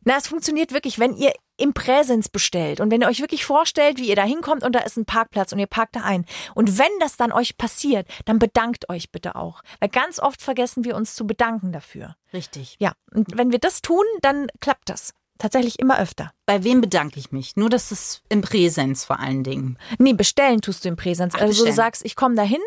Na, 0.05 0.17
es 0.17 0.29
funktioniert 0.29 0.73
wirklich, 0.73 1.01
wenn 1.01 1.17
ihr 1.17 1.33
im 1.57 1.75
Präsens 1.75 2.29
bestellt 2.29 2.81
und 2.81 2.93
wenn 2.93 3.01
ihr 3.01 3.09
euch 3.09 3.21
wirklich 3.21 3.45
vorstellt, 3.45 3.99
wie 3.99 4.09
ihr 4.09 4.17
da 4.17 4.23
hinkommt 4.23 4.63
und 4.63 4.73
da 4.73 4.81
ist 4.81 4.97
ein 4.97 5.05
Parkplatz 5.05 5.53
und 5.53 5.59
ihr 5.59 5.67
parkt 5.67 5.97
da 5.97 6.03
ein. 6.03 6.27
Und 6.55 6.79
wenn 6.79 6.93
das 7.01 7.17
dann 7.17 7.33
euch 7.33 7.57
passiert, 7.59 8.07
dann 8.25 8.39
bedankt 8.39 8.89
euch 8.89 9.11
bitte 9.11 9.35
auch. 9.35 9.63
Weil 9.81 9.89
ganz 9.89 10.21
oft 10.21 10.43
vergessen 10.43 10.85
wir 10.85 10.95
uns 10.95 11.17
zu 11.17 11.27
bedanken 11.27 11.73
dafür. 11.73 12.15
Richtig. 12.33 12.77
Ja, 12.79 12.93
und 13.13 13.37
wenn 13.37 13.51
wir 13.51 13.59
das 13.59 13.83
tun, 13.83 14.05
dann 14.21 14.47
klappt 14.61 14.91
das. 14.91 15.13
Tatsächlich 15.39 15.79
immer 15.79 15.99
öfter. 15.99 16.33
Bei 16.47 16.65
wem 16.65 16.81
bedanke 16.81 17.19
ich 17.19 17.33
mich? 17.33 17.57
Nur, 17.57 17.69
dass 17.69 17.91
es 17.91 18.23
im 18.29 18.41
Präsens 18.41 19.05
vor 19.05 19.21
allen 19.21 19.45
Dingen. 19.45 19.79
Nee, 19.99 20.15
bestellen 20.15 20.61
tust 20.61 20.85
du 20.85 20.89
im 20.89 20.97
Präsens. 20.97 21.35
Ach, 21.35 21.41
also 21.41 21.53
du 21.53 21.59
bestellen. 21.65 21.77
sagst, 21.77 22.05
ich 22.05 22.17
komme 22.17 22.35
da 22.35 22.43
hin 22.43 22.61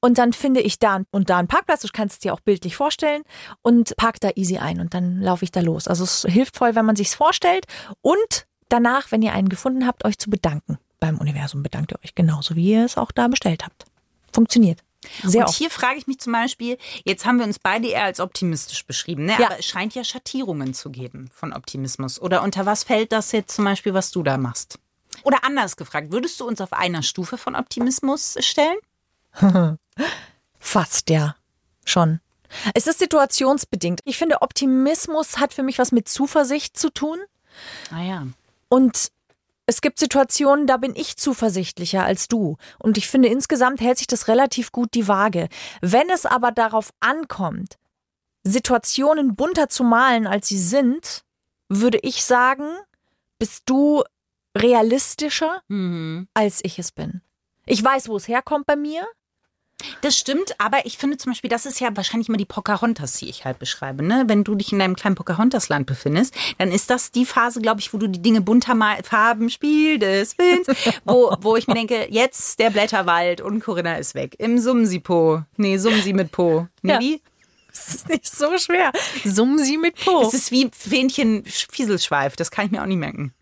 und 0.00 0.18
dann 0.18 0.32
finde 0.32 0.60
ich 0.60 0.78
da 0.78 1.02
und 1.10 1.30
da 1.30 1.38
einen 1.38 1.48
Parkplatz. 1.48 1.82
Du 1.82 1.88
kannst 1.92 2.14
es 2.14 2.18
dir 2.20 2.34
auch 2.34 2.40
bildlich 2.40 2.76
vorstellen 2.76 3.22
und 3.62 3.96
park 3.96 4.20
da 4.20 4.30
easy 4.34 4.58
ein 4.58 4.80
und 4.80 4.94
dann 4.94 5.20
laufe 5.20 5.44
ich 5.44 5.52
da 5.52 5.60
los. 5.60 5.88
Also 5.88 6.04
es 6.04 6.26
hilft 6.28 6.56
voll, 6.56 6.74
wenn 6.74 6.84
man 6.84 6.96
sich's 6.96 7.14
vorstellt 7.14 7.66
und 8.02 8.46
danach, 8.68 9.12
wenn 9.12 9.22
ihr 9.22 9.32
einen 9.32 9.48
gefunden 9.48 9.86
habt, 9.86 10.04
euch 10.04 10.18
zu 10.18 10.30
bedanken. 10.30 10.78
Beim 10.98 11.18
Universum 11.18 11.62
bedankt 11.62 11.92
ihr 11.92 11.98
euch 12.02 12.14
genauso, 12.14 12.56
wie 12.56 12.72
ihr 12.72 12.84
es 12.84 12.96
auch 12.96 13.12
da 13.12 13.28
bestellt 13.28 13.64
habt. 13.64 13.84
Funktioniert. 14.32 14.80
Sehr 15.22 15.42
und 15.42 15.48
oft. 15.48 15.58
hier 15.58 15.70
frage 15.70 15.98
ich 15.98 16.06
mich 16.06 16.18
zum 16.18 16.32
Beispiel, 16.32 16.78
jetzt 17.04 17.24
haben 17.24 17.38
wir 17.38 17.46
uns 17.46 17.58
beide 17.58 17.88
eher 17.88 18.04
als 18.04 18.20
optimistisch 18.20 18.84
beschrieben, 18.86 19.24
ne? 19.26 19.36
Ja. 19.38 19.46
aber 19.46 19.58
es 19.58 19.66
scheint 19.66 19.94
ja 19.94 20.04
Schattierungen 20.04 20.74
zu 20.74 20.90
geben 20.90 21.30
von 21.34 21.52
Optimismus. 21.52 22.20
Oder 22.20 22.42
unter 22.42 22.66
was 22.66 22.84
fällt 22.84 23.12
das 23.12 23.32
jetzt 23.32 23.54
zum 23.54 23.64
Beispiel, 23.64 23.94
was 23.94 24.10
du 24.10 24.22
da 24.22 24.36
machst? 24.36 24.78
Oder 25.22 25.44
anders 25.44 25.76
gefragt, 25.76 26.12
würdest 26.12 26.38
du 26.40 26.46
uns 26.46 26.60
auf 26.60 26.72
einer 26.72 27.02
Stufe 27.02 27.38
von 27.38 27.54
Optimismus 27.56 28.36
stellen? 28.40 28.76
Fast, 30.58 31.10
ja. 31.10 31.36
Schon. 31.84 32.20
Es 32.74 32.86
ist 32.86 32.98
situationsbedingt. 32.98 34.00
Ich 34.04 34.18
finde, 34.18 34.42
Optimismus 34.42 35.38
hat 35.38 35.54
für 35.54 35.62
mich 35.62 35.78
was 35.78 35.92
mit 35.92 36.08
Zuversicht 36.08 36.76
zu 36.76 36.90
tun. 36.90 37.18
Ah 37.90 38.02
ja. 38.02 38.26
Und 38.68 39.10
es 39.66 39.80
gibt 39.80 39.98
Situationen, 39.98 40.66
da 40.66 40.76
bin 40.76 40.94
ich 40.94 41.16
zuversichtlicher 41.16 42.04
als 42.04 42.28
du. 42.28 42.56
Und 42.78 42.96
ich 42.98 43.08
finde, 43.08 43.28
insgesamt 43.28 43.80
hält 43.80 43.98
sich 43.98 44.06
das 44.06 44.28
relativ 44.28 44.70
gut 44.72 44.94
die 44.94 45.08
Waage. 45.08 45.48
Wenn 45.80 46.08
es 46.10 46.24
aber 46.24 46.52
darauf 46.52 46.90
ankommt, 47.00 47.76
Situationen 48.44 49.34
bunter 49.34 49.68
zu 49.68 49.82
malen, 49.82 50.26
als 50.26 50.48
sie 50.48 50.58
sind, 50.58 51.22
würde 51.68 51.98
ich 52.02 52.22
sagen, 52.24 52.68
bist 53.38 53.64
du 53.66 54.04
realistischer, 54.56 55.62
Mhm. 55.68 56.28
als 56.34 56.60
ich 56.62 56.78
es 56.78 56.92
bin. 56.92 57.22
Ich 57.66 57.82
weiß, 57.82 58.08
wo 58.08 58.16
es 58.16 58.28
herkommt 58.28 58.66
bei 58.66 58.76
mir. 58.76 59.06
Das 60.00 60.16
stimmt, 60.16 60.54
aber 60.58 60.86
ich 60.86 60.96
finde 60.96 61.16
zum 61.18 61.32
Beispiel, 61.32 61.50
das 61.50 61.66
ist 61.66 61.80
ja 61.80 61.94
wahrscheinlich 61.94 62.28
immer 62.28 62.38
die 62.38 62.46
Pocahontas, 62.46 63.18
die 63.18 63.28
ich 63.28 63.44
halt 63.44 63.58
beschreibe. 63.58 64.02
Ne? 64.02 64.24
Wenn 64.26 64.42
du 64.42 64.54
dich 64.54 64.72
in 64.72 64.78
deinem 64.78 64.96
kleinen 64.96 65.16
Pocahontas-Land 65.16 65.86
befindest, 65.86 66.34
dann 66.58 66.72
ist 66.72 66.88
das 66.88 67.10
die 67.10 67.26
Phase, 67.26 67.60
glaube 67.60 67.80
ich, 67.80 67.92
wo 67.92 67.98
du 67.98 68.08
die 68.08 68.22
Dinge 68.22 68.40
bunter 68.40 68.74
mal 68.74 69.02
Farben 69.02 69.50
Spiel 69.50 69.98
des 69.98 70.38
Willens, 70.38 70.66
wo, 71.04 71.34
wo 71.40 71.56
ich 71.56 71.66
mir 71.66 71.74
denke, 71.74 72.06
jetzt 72.10 72.58
der 72.58 72.70
Blätterwald 72.70 73.40
und 73.42 73.60
Corinna 73.60 73.96
ist 73.96 74.14
weg. 74.14 74.34
Im 74.38 74.58
Sumsi-Po. 74.58 75.42
Nee, 75.56 75.76
Sumsi 75.76 76.12
mit 76.14 76.32
Po. 76.32 76.66
Nee, 76.82 76.92
Ja. 76.92 77.00
wie? 77.00 77.22
Das 77.70 77.94
ist 77.94 78.08
nicht 78.08 78.26
so 78.26 78.56
schwer. 78.56 78.90
Summen 79.22 79.58
sie 79.62 79.76
mit 79.76 80.02
Po. 80.02 80.22
Es 80.22 80.32
ist 80.32 80.50
wie 80.50 80.70
Fähnchen 80.72 81.44
Fieselschweif, 81.44 82.34
das 82.34 82.50
kann 82.50 82.64
ich 82.64 82.72
mir 82.72 82.80
auch 82.80 82.86
nicht 82.86 82.96
merken. 82.96 83.34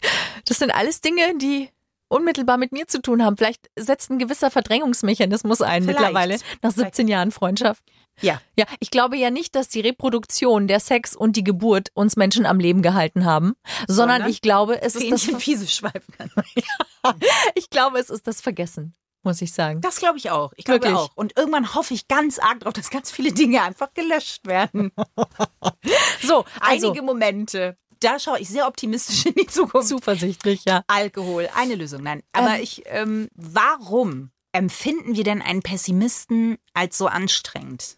Das 0.46 0.58
sind 0.58 0.72
alles 0.72 1.00
Dinge, 1.00 1.38
die 1.38 1.68
unmittelbar 2.14 2.56
mit 2.56 2.72
mir 2.72 2.86
zu 2.86 3.02
tun 3.02 3.24
haben. 3.24 3.36
Vielleicht 3.36 3.70
setzt 3.76 4.10
ein 4.10 4.18
gewisser 4.18 4.50
Verdrängungsmechanismus 4.50 5.60
ein 5.60 5.82
Vielleicht. 5.82 5.98
mittlerweile 5.98 6.38
nach 6.62 6.70
17 6.70 7.08
Jahren 7.08 7.30
Freundschaft. 7.30 7.82
Ja. 8.20 8.40
Ja, 8.56 8.66
ich 8.78 8.90
glaube 8.90 9.16
ja 9.16 9.30
nicht, 9.30 9.54
dass 9.54 9.68
die 9.68 9.80
Reproduktion, 9.80 10.68
der 10.68 10.80
Sex 10.80 11.16
und 11.16 11.36
die 11.36 11.44
Geburt 11.44 11.88
uns 11.94 12.16
Menschen 12.16 12.46
am 12.46 12.60
Leben 12.60 12.82
gehalten 12.82 13.24
haben, 13.24 13.54
sondern, 13.88 14.20
Sondern 14.20 14.30
ich 14.30 14.40
glaube, 14.40 14.80
es 14.80 14.94
ist 14.94 15.10
das 15.10 15.42
Fieselschweif. 15.42 16.04
ich 17.54 17.70
glaube, 17.70 17.98
es 17.98 18.10
ist 18.10 18.26
das 18.26 18.40
Vergessen, 18.40 18.94
muss 19.24 19.42
ich 19.42 19.52
sagen. 19.52 19.80
Das 19.80 19.96
glaube 19.96 20.18
ich 20.18 20.30
auch. 20.30 20.52
Ich 20.56 20.64
glaube 20.64 20.96
auch. 20.96 21.10
Und 21.16 21.36
irgendwann 21.36 21.74
hoffe 21.74 21.94
ich 21.94 22.06
ganz 22.06 22.38
arg 22.38 22.60
drauf, 22.60 22.72
dass 22.72 22.90
ganz 22.90 23.10
viele 23.10 23.32
Dinge 23.32 23.62
einfach 23.62 23.92
gelöscht 23.94 24.46
werden. 24.46 24.92
So, 26.22 26.44
also 26.60 26.88
Einige 26.88 27.02
Momente. 27.02 27.76
Da 28.00 28.18
schaue 28.18 28.38
ich 28.40 28.48
sehr 28.48 28.66
optimistisch 28.66 29.26
in 29.26 29.34
die 29.34 29.46
Zukunft. 29.46 29.88
zuversichtlich, 29.88 30.64
ja. 30.66 30.82
Alkohol, 30.86 31.48
eine 31.54 31.74
Lösung. 31.74 32.02
Nein, 32.02 32.22
aber 32.32 32.56
Ähm. 32.56 32.62
ich, 32.62 32.82
ähm, 32.86 33.28
warum 33.34 34.30
empfinden 34.52 35.16
wir 35.16 35.24
denn 35.24 35.42
einen 35.42 35.62
Pessimisten 35.62 36.58
als 36.74 36.96
so 36.98 37.06
anstrengend? 37.06 37.96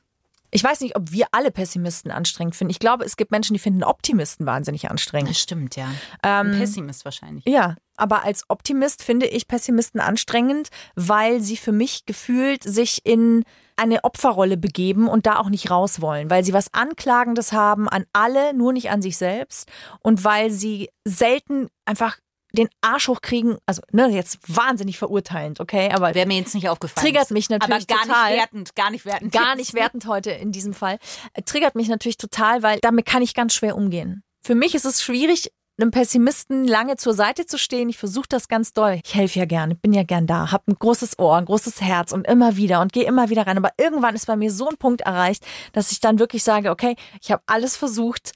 Ich 0.51 0.63
weiß 0.63 0.81
nicht, 0.81 0.97
ob 0.97 1.13
wir 1.13 1.27
alle 1.33 1.51
Pessimisten 1.51 2.11
anstrengend 2.11 2.57
finden. 2.57 2.71
Ich 2.71 2.79
glaube, 2.79 3.05
es 3.05 3.17
gibt 3.17 3.31
Menschen, 3.31 3.55
die 3.55 3.59
finden 3.59 3.83
Optimisten 3.85 4.47
wahnsinnig 4.47 4.91
anstrengend. 4.91 5.31
Das 5.31 5.41
stimmt, 5.41 5.77
ja. 5.77 5.89
Ähm, 6.23 6.53
Ein 6.53 6.59
Pessimist 6.59 7.05
wahrscheinlich. 7.05 7.45
Ja, 7.47 7.77
aber 7.97 8.25
als 8.25 8.45
Optimist 8.49 9.03
finde 9.03 9.27
ich 9.27 9.49
Pessimisten 9.49 10.01
anstrengend, 10.01 10.69
weil 10.95 11.41
sie 11.41 11.57
für 11.57 11.73
mich 11.73 12.07
gefühlt 12.07 12.63
sich 12.63 13.01
in 13.05 13.45
eine 13.77 14.05
Opferrolle 14.05 14.57
begeben 14.57 15.09
und 15.09 15.27
da 15.27 15.39
auch 15.39 15.51
nicht 15.51 15.71
raus 15.71 16.01
wollen, 16.01 16.31
weil 16.31 16.45
sie 16.45 16.53
was 16.53 16.73
Anklagendes 16.73 17.53
haben 17.53 17.89
an 17.89 18.07
alle, 18.13 18.55
nur 18.55 18.73
nicht 18.73 18.91
an 18.91 19.03
sich 19.03 19.17
selbst 19.19 19.69
und 20.01 20.25
weil 20.25 20.51
sie 20.51 20.89
selten 21.05 21.69
einfach 21.85 22.17
den 22.57 22.69
Arsch 22.81 23.09
hochkriegen, 23.09 23.59
also 23.67 23.83
ne, 23.93 24.09
jetzt 24.09 24.39
wahnsinnig 24.49 24.99
verurteilend, 24.99 25.61
okay, 25.61 25.91
aber 25.93 26.15
Wäre 26.15 26.27
mir 26.27 26.39
jetzt 26.39 26.55
nicht 26.55 26.69
aufgefallen. 26.69 27.05
Triggert 27.07 27.31
mich 27.31 27.49
natürlich 27.49 27.87
Aber 27.87 27.95
gar 27.95 28.07
total. 28.07 28.31
nicht 28.31 28.41
wertend, 28.41 28.75
gar 28.77 28.91
nicht 28.91 29.05
wertend. 29.05 29.33
gar 29.33 29.55
nicht 29.55 29.75
wertend 29.75 30.07
heute 30.07 30.31
in 30.31 30.53
diesem 30.53 30.75
Fall, 30.75 30.99
äh, 31.35 31.43
triggert 31.43 31.75
mich 31.75 31.89
natürlich 31.89 32.17
total, 32.17 32.63
weil 32.63 32.79
damit 32.81 33.07
kann 33.07 33.23
ich 33.23 33.35
ganz 33.35 33.55
schwer 33.55 33.77
umgehen. 33.77 34.23
Für 34.43 34.55
mich 34.55 34.75
ist 34.75 34.85
es 34.85 35.03
schwierig, 35.03 35.51
einem 35.79 35.91
Pessimisten 35.91 36.67
lange 36.67 36.97
zur 36.97 37.13
Seite 37.15 37.47
zu 37.47 37.59
stehen. 37.59 37.89
Ich 37.89 37.99
versuche 37.99 38.27
das 38.29 38.49
ganz 38.49 38.73
doll. 38.73 39.01
Ich 39.05 39.15
helfe 39.15 39.39
ja 39.39 39.45
gerne, 39.45 39.75
bin 39.75 39.93
ja 39.93 40.05
gern 40.05 40.27
da, 40.27 40.51
habe 40.51 40.71
ein 40.73 40.77
großes 40.79 41.19
Ohr, 41.19 41.37
ein 41.37 41.45
großes 41.45 41.81
Herz 41.83 42.13
und 42.13 42.27
immer 42.27 42.57
wieder 42.57 42.81
und 42.81 42.93
gehe 42.93 43.05
immer 43.05 43.29
wieder 43.29 43.47
rein. 43.47 43.59
Aber 43.59 43.71
irgendwann 43.77 44.15
ist 44.15 44.27
bei 44.27 44.37
mir 44.37 44.51
so 44.51 44.69
ein 44.69 44.77
Punkt 44.79 45.03
erreicht, 45.03 45.45
dass 45.73 45.93
ich 45.93 46.01
dann 46.01 46.19
wirklich 46.19 46.43
sage, 46.43 46.71
okay, 46.71 46.97
ich 47.21 47.31
habe 47.31 47.43
alles 47.47 47.77
versucht. 47.77 48.33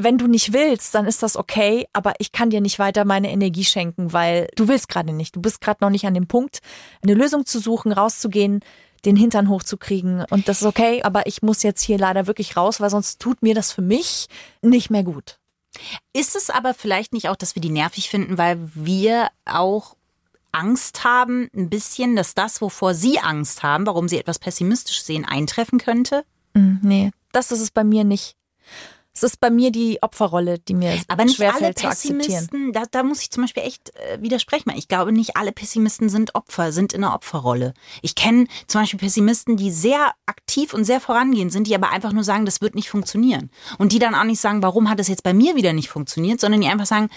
Wenn 0.00 0.16
du 0.16 0.28
nicht 0.28 0.52
willst, 0.52 0.94
dann 0.94 1.06
ist 1.06 1.24
das 1.24 1.36
okay, 1.36 1.86
aber 1.92 2.14
ich 2.20 2.30
kann 2.30 2.50
dir 2.50 2.60
nicht 2.60 2.78
weiter 2.78 3.04
meine 3.04 3.30
Energie 3.32 3.64
schenken, 3.64 4.12
weil 4.12 4.48
du 4.54 4.68
willst 4.68 4.88
gerade 4.88 5.12
nicht. 5.12 5.34
Du 5.34 5.42
bist 5.42 5.60
gerade 5.60 5.82
noch 5.82 5.90
nicht 5.90 6.06
an 6.06 6.14
dem 6.14 6.28
Punkt, 6.28 6.60
eine 7.02 7.14
Lösung 7.14 7.44
zu 7.46 7.58
suchen, 7.58 7.90
rauszugehen, 7.90 8.60
den 9.04 9.16
Hintern 9.16 9.48
hochzukriegen. 9.48 10.24
Und 10.30 10.48
das 10.48 10.60
ist 10.60 10.66
okay, 10.66 11.02
aber 11.02 11.26
ich 11.26 11.42
muss 11.42 11.64
jetzt 11.64 11.82
hier 11.82 11.98
leider 11.98 12.28
wirklich 12.28 12.56
raus, 12.56 12.80
weil 12.80 12.90
sonst 12.90 13.20
tut 13.20 13.42
mir 13.42 13.54
das 13.54 13.72
für 13.72 13.82
mich 13.82 14.28
nicht 14.62 14.88
mehr 14.88 15.02
gut. 15.02 15.38
Ist 16.12 16.36
es 16.36 16.48
aber 16.48 16.74
vielleicht 16.74 17.12
nicht 17.12 17.28
auch, 17.28 17.36
dass 17.36 17.54
wir 17.54 17.60
die 17.60 17.70
nervig 17.70 18.08
finden, 18.08 18.38
weil 18.38 18.58
wir 18.74 19.28
auch 19.44 19.96
Angst 20.52 21.04
haben, 21.04 21.48
ein 21.54 21.70
bisschen, 21.70 22.16
dass 22.16 22.34
das, 22.34 22.60
wovor 22.60 22.94
Sie 22.94 23.18
Angst 23.18 23.62
haben, 23.62 23.86
warum 23.86 24.08
Sie 24.08 24.18
etwas 24.18 24.38
pessimistisch 24.38 25.02
sehen, 25.02 25.24
eintreffen 25.24 25.78
könnte? 25.78 26.24
Mm, 26.54 26.76
Nee, 26.82 27.10
das 27.32 27.52
ist 27.52 27.60
es 27.60 27.70
bei 27.70 27.84
mir 27.84 28.04
nicht. 28.04 28.34
Es 29.18 29.24
ist 29.24 29.40
bei 29.40 29.50
mir 29.50 29.72
die 29.72 30.00
Opferrolle, 30.00 30.60
die 30.60 30.74
mir 30.74 30.96
Aber 31.08 31.24
nicht 31.24 31.40
alle 31.40 31.50
schwerfällt 31.50 31.78
zu 31.80 31.88
akzeptieren. 31.88 32.18
Pessimisten, 32.18 32.72
da, 32.72 32.84
da 32.88 33.02
muss 33.02 33.20
ich 33.20 33.32
zum 33.32 33.42
Beispiel 33.42 33.64
echt 33.64 33.92
äh, 33.96 34.22
widersprechen. 34.22 34.70
Ich 34.76 34.86
glaube, 34.86 35.10
nicht 35.10 35.36
alle 35.36 35.50
Pessimisten 35.50 36.08
sind 36.08 36.36
Opfer, 36.36 36.70
sind 36.70 36.92
in 36.92 37.02
einer 37.02 37.16
Opferrolle. 37.16 37.74
Ich 38.00 38.14
kenne 38.14 38.46
zum 38.68 38.80
Beispiel 38.80 39.00
Pessimisten, 39.00 39.56
die 39.56 39.72
sehr 39.72 40.12
aktiv 40.26 40.72
und 40.72 40.84
sehr 40.84 41.00
vorangehen 41.00 41.50
sind, 41.50 41.66
die 41.66 41.74
aber 41.74 41.90
einfach 41.90 42.12
nur 42.12 42.22
sagen, 42.22 42.44
das 42.44 42.60
wird 42.60 42.76
nicht 42.76 42.90
funktionieren. 42.90 43.50
Und 43.76 43.90
die 43.90 43.98
dann 43.98 44.14
auch 44.14 44.22
nicht 44.22 44.40
sagen, 44.40 44.62
warum 44.62 44.88
hat 44.88 45.00
es 45.00 45.08
jetzt 45.08 45.24
bei 45.24 45.34
mir 45.34 45.56
wieder 45.56 45.72
nicht 45.72 45.88
funktioniert, 45.88 46.40
sondern 46.40 46.60
die 46.60 46.68
einfach 46.68 46.86
sagen, 46.86 47.10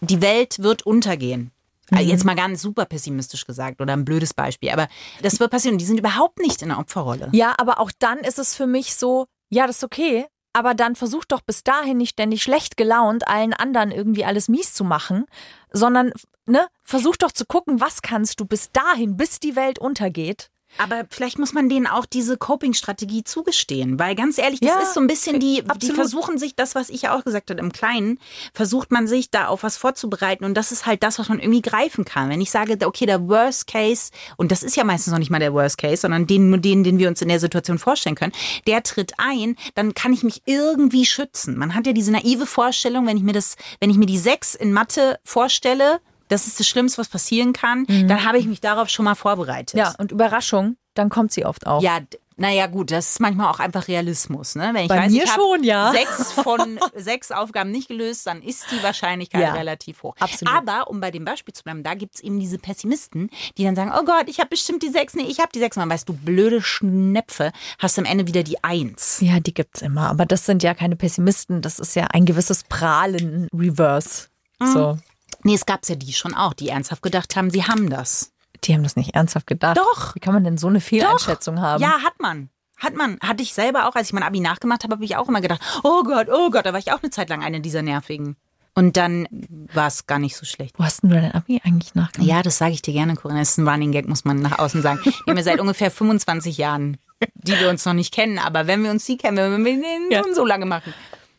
die 0.00 0.22
Welt 0.22 0.62
wird 0.62 0.86
untergehen. 0.86 1.50
Also 1.90 2.08
Jetzt 2.08 2.24
mal 2.24 2.36
ganz 2.36 2.62
super 2.62 2.84
pessimistisch 2.84 3.44
gesagt 3.44 3.80
oder 3.80 3.94
ein 3.94 4.04
blödes 4.04 4.34
Beispiel, 4.34 4.70
aber 4.70 4.86
das 5.22 5.40
wird 5.40 5.50
passieren. 5.50 5.78
Die 5.78 5.84
sind 5.84 5.98
überhaupt 5.98 6.38
nicht 6.38 6.62
in 6.62 6.68
der 6.68 6.78
Opferrolle. 6.78 7.28
Ja, 7.32 7.54
aber 7.58 7.80
auch 7.80 7.90
dann 7.98 8.18
ist 8.18 8.38
es 8.38 8.54
für 8.54 8.68
mich 8.68 8.94
so, 8.94 9.26
ja, 9.48 9.66
das 9.66 9.78
ist 9.78 9.84
okay, 9.84 10.26
aber 10.52 10.74
dann 10.74 10.96
versuch 10.96 11.24
doch 11.24 11.40
bis 11.40 11.62
dahin 11.62 11.98
nicht 11.98 12.12
ständig 12.12 12.42
schlecht 12.42 12.76
gelaunt 12.76 13.28
allen 13.28 13.52
anderen 13.52 13.90
irgendwie 13.90 14.24
alles 14.24 14.48
mies 14.48 14.74
zu 14.74 14.84
machen, 14.84 15.26
sondern 15.70 16.12
ne, 16.46 16.66
versuch 16.82 17.16
doch 17.16 17.32
zu 17.32 17.44
gucken, 17.46 17.80
was 17.80 18.02
kannst 18.02 18.40
du 18.40 18.44
bis 18.44 18.72
dahin, 18.72 19.16
bis 19.16 19.40
die 19.40 19.56
Welt 19.56 19.78
untergeht. 19.78 20.50
Aber 20.78 21.04
vielleicht 21.10 21.38
muss 21.38 21.52
man 21.52 21.68
denen 21.68 21.86
auch 21.86 22.06
diese 22.06 22.36
Coping-Strategie 22.36 23.24
zugestehen, 23.24 23.98
weil 23.98 24.14
ganz 24.14 24.38
ehrlich, 24.38 24.60
das 24.60 24.70
Ja, 24.70 24.80
ist 24.80 24.94
so 24.94 25.00
ein 25.00 25.06
bisschen 25.06 25.40
die, 25.40 25.62
die 25.62 25.70
absolut. 25.70 25.96
versuchen 25.96 26.38
sich 26.38 26.54
das, 26.54 26.74
was 26.74 26.88
ich 26.88 27.02
ja 27.02 27.16
auch 27.16 27.24
gesagt 27.24 27.50
habe, 27.50 27.60
im 27.60 27.72
Kleinen, 27.72 28.18
versucht 28.54 28.90
man 28.90 29.06
sich 29.06 29.30
da 29.30 29.48
auf 29.48 29.62
was 29.62 29.76
vorzubereiten 29.76 30.44
und 30.44 30.54
das 30.54 30.72
ist 30.72 30.86
halt 30.86 31.02
das, 31.02 31.18
was 31.18 31.28
man 31.28 31.38
irgendwie 31.38 31.62
greifen 31.62 32.04
kann. 32.04 32.30
Wenn 32.30 32.40
ich 32.40 32.50
sage, 32.50 32.78
okay, 32.86 33.06
der 33.06 33.28
Worst 33.28 33.66
Case, 33.66 34.10
und 34.36 34.52
das 34.52 34.62
ist 34.62 34.76
ja 34.76 34.84
meistens 34.84 35.12
noch 35.12 35.18
nicht 35.18 35.30
mal 35.30 35.40
der 35.40 35.52
Worst 35.52 35.78
Case, 35.78 36.02
sondern 36.02 36.26
den, 36.26 36.50
nur 36.50 36.58
den, 36.58 36.84
den 36.84 36.98
wir 36.98 37.08
uns 37.08 37.20
in 37.20 37.28
der 37.28 37.40
Situation 37.40 37.78
vorstellen 37.78 38.14
können, 38.16 38.32
der 38.66 38.82
tritt 38.82 39.12
ein, 39.18 39.56
dann 39.74 39.94
kann 39.94 40.12
ich 40.12 40.22
mich 40.22 40.42
irgendwie 40.46 41.04
schützen. 41.04 41.58
Man 41.58 41.74
hat 41.74 41.86
ja 41.86 41.92
diese 41.92 42.12
naive 42.12 42.46
Vorstellung, 42.46 43.06
wenn 43.06 43.16
ich 43.16 43.22
mir 43.22 43.32
das, 43.32 43.56
wenn 43.80 43.90
ich 43.90 43.96
mir 43.96 44.06
die 44.06 44.18
sechs 44.18 44.54
in 44.54 44.72
Mathe 44.72 45.18
vorstelle, 45.24 46.00
das 46.30 46.46
ist 46.46 46.58
das 46.58 46.66
Schlimmste, 46.66 46.98
was 46.98 47.08
passieren 47.08 47.52
kann, 47.52 47.84
dann 47.86 48.24
habe 48.24 48.38
ich 48.38 48.46
mich 48.46 48.60
darauf 48.60 48.88
schon 48.88 49.04
mal 49.04 49.14
vorbereitet. 49.14 49.76
Ja, 49.78 49.94
und 49.98 50.12
Überraschung, 50.12 50.76
dann 50.94 51.08
kommt 51.10 51.32
sie 51.32 51.44
oft 51.44 51.66
auch. 51.66 51.82
Ja, 51.82 51.98
naja, 52.40 52.68
gut, 52.68 52.90
das 52.90 53.10
ist 53.10 53.20
manchmal 53.20 53.50
auch 53.50 53.60
einfach 53.60 53.86
Realismus. 53.86 54.54
Ne? 54.54 54.70
Wenn 54.72 54.84
ich 54.84 54.88
Bei 54.88 54.96
weiß, 55.00 55.12
mir 55.12 55.24
ich 55.24 55.30
schon, 55.30 55.62
ja. 55.62 55.92
sechs 55.92 56.32
von 56.32 56.80
sechs 56.96 57.30
Aufgaben 57.32 57.70
nicht 57.70 57.88
gelöst, 57.88 58.26
dann 58.26 58.40
ist 58.40 58.64
die 58.70 58.82
Wahrscheinlichkeit 58.82 59.42
Ja, 59.42 59.52
relativ 59.52 60.02
hoch. 60.02 60.16
absolut. 60.18 60.54
Aber 60.54 60.88
um 60.88 61.00
bei 61.00 61.10
dem 61.10 61.26
Beispiel 61.26 61.52
zu 61.52 61.62
bleiben, 61.62 61.82
da 61.82 61.92
gibt 61.92 62.14
es 62.14 62.22
eben 62.22 62.40
diese 62.40 62.56
Pessimisten, 62.58 63.28
die 63.58 63.64
dann 63.64 63.76
sagen, 63.76 63.92
oh 63.94 64.04
Gott, 64.06 64.24
ich 64.28 64.38
habe 64.38 64.48
bestimmt 64.48 64.82
die 64.82 64.88
sechs, 64.88 65.12
nee, 65.14 65.24
ich 65.28 65.38
habe 65.38 65.50
die 65.54 65.58
sechs. 65.58 65.76
Dann 65.76 65.90
weißt 65.90 66.08
du, 66.08 66.14
blöde 66.14 66.62
Schnepfe, 66.62 67.52
hast 67.78 67.98
am 67.98 68.06
Ende 68.06 68.26
wieder 68.26 68.42
die 68.42 68.64
eins. 68.64 69.18
Ja, 69.20 69.38
die 69.38 69.52
gibt's 69.52 69.82
immer. 69.82 70.08
Aber 70.08 70.24
das 70.24 70.46
sind 70.46 70.62
ja 70.62 70.72
keine 70.72 70.96
Pessimisten. 70.96 71.60
Das 71.60 71.78
ist 71.78 71.94
ja 71.94 72.06
ein 72.06 72.24
gewisses 72.24 72.64
Prahlen 72.64 73.48
Reverse. 73.54 74.28
Mhm. 74.60 74.66
So. 74.72 74.98
Nee, 75.42 75.54
es 75.54 75.66
gab 75.66 75.86
ja 75.88 75.94
die 75.94 76.12
schon 76.12 76.34
auch, 76.34 76.52
die 76.54 76.68
ernsthaft 76.68 77.02
gedacht 77.02 77.36
haben, 77.36 77.50
sie 77.50 77.64
haben 77.64 77.90
das. 77.90 78.32
Die 78.64 78.74
haben 78.74 78.82
das 78.82 78.96
nicht 78.96 79.14
ernsthaft 79.14 79.46
gedacht. 79.46 79.78
Doch. 79.78 80.14
Wie 80.14 80.20
kann 80.20 80.34
man 80.34 80.44
denn 80.44 80.58
so 80.58 80.68
eine 80.68 80.80
Fehleinschätzung 80.80 81.60
haben? 81.60 81.82
Ja, 81.82 82.02
hat 82.02 82.20
man. 82.20 82.50
Hat 82.76 82.94
man. 82.94 83.18
Hatte 83.20 83.42
ich 83.42 83.54
selber 83.54 83.88
auch, 83.88 83.94
als 83.94 84.08
ich 84.08 84.12
mein 84.12 84.22
Abi 84.22 84.40
nachgemacht 84.40 84.84
habe, 84.84 84.94
habe 84.94 85.04
ich 85.04 85.16
auch 85.16 85.28
immer 85.28 85.40
gedacht, 85.40 85.60
oh 85.82 86.02
Gott, 86.02 86.28
oh 86.30 86.50
Gott, 86.50 86.66
da 86.66 86.72
war 86.72 86.78
ich 86.78 86.92
auch 86.92 87.02
eine 87.02 87.10
Zeit 87.10 87.28
lang 87.30 87.42
eine 87.42 87.60
dieser 87.60 87.82
nervigen. 87.82 88.36
Und 88.74 88.96
dann 88.96 89.26
war 89.74 89.88
es 89.88 90.06
gar 90.06 90.18
nicht 90.18 90.36
so 90.36 90.46
schlecht. 90.46 90.78
Wo 90.78 90.84
hast 90.84 91.02
denn 91.02 91.10
du 91.10 91.16
dein 91.20 91.32
Abi 91.32 91.60
eigentlich 91.64 91.94
nachgemacht? 91.94 92.28
Ja, 92.28 92.42
das 92.42 92.58
sage 92.58 92.72
ich 92.72 92.82
dir 92.82 92.94
gerne, 92.94 93.16
Corinna. 93.16 93.40
Das 93.40 93.50
ist 93.50 93.58
ein 93.58 93.68
Running 93.68 93.90
Gag, 93.92 94.08
muss 94.08 94.24
man 94.24 94.40
nach 94.40 94.58
außen 94.58 94.80
sagen. 94.80 95.00
Wir 95.04 95.12
haben 95.26 95.36
ja 95.36 95.42
seit 95.42 95.60
ungefähr 95.60 95.90
25 95.90 96.56
Jahren, 96.56 96.96
die 97.34 97.58
wir 97.58 97.68
uns 97.68 97.84
noch 97.84 97.94
nicht 97.94 98.14
kennen. 98.14 98.38
Aber 98.38 98.66
wenn 98.68 98.84
wir 98.84 98.90
uns 98.92 99.04
die 99.04 99.16
kennen, 99.16 99.36
wenn 99.38 99.64
wir 99.64 99.72
den 99.72 100.10
Ja. 100.10 100.22
schon 100.22 100.34
so 100.34 100.46
lange 100.46 100.66
machen. 100.66 100.94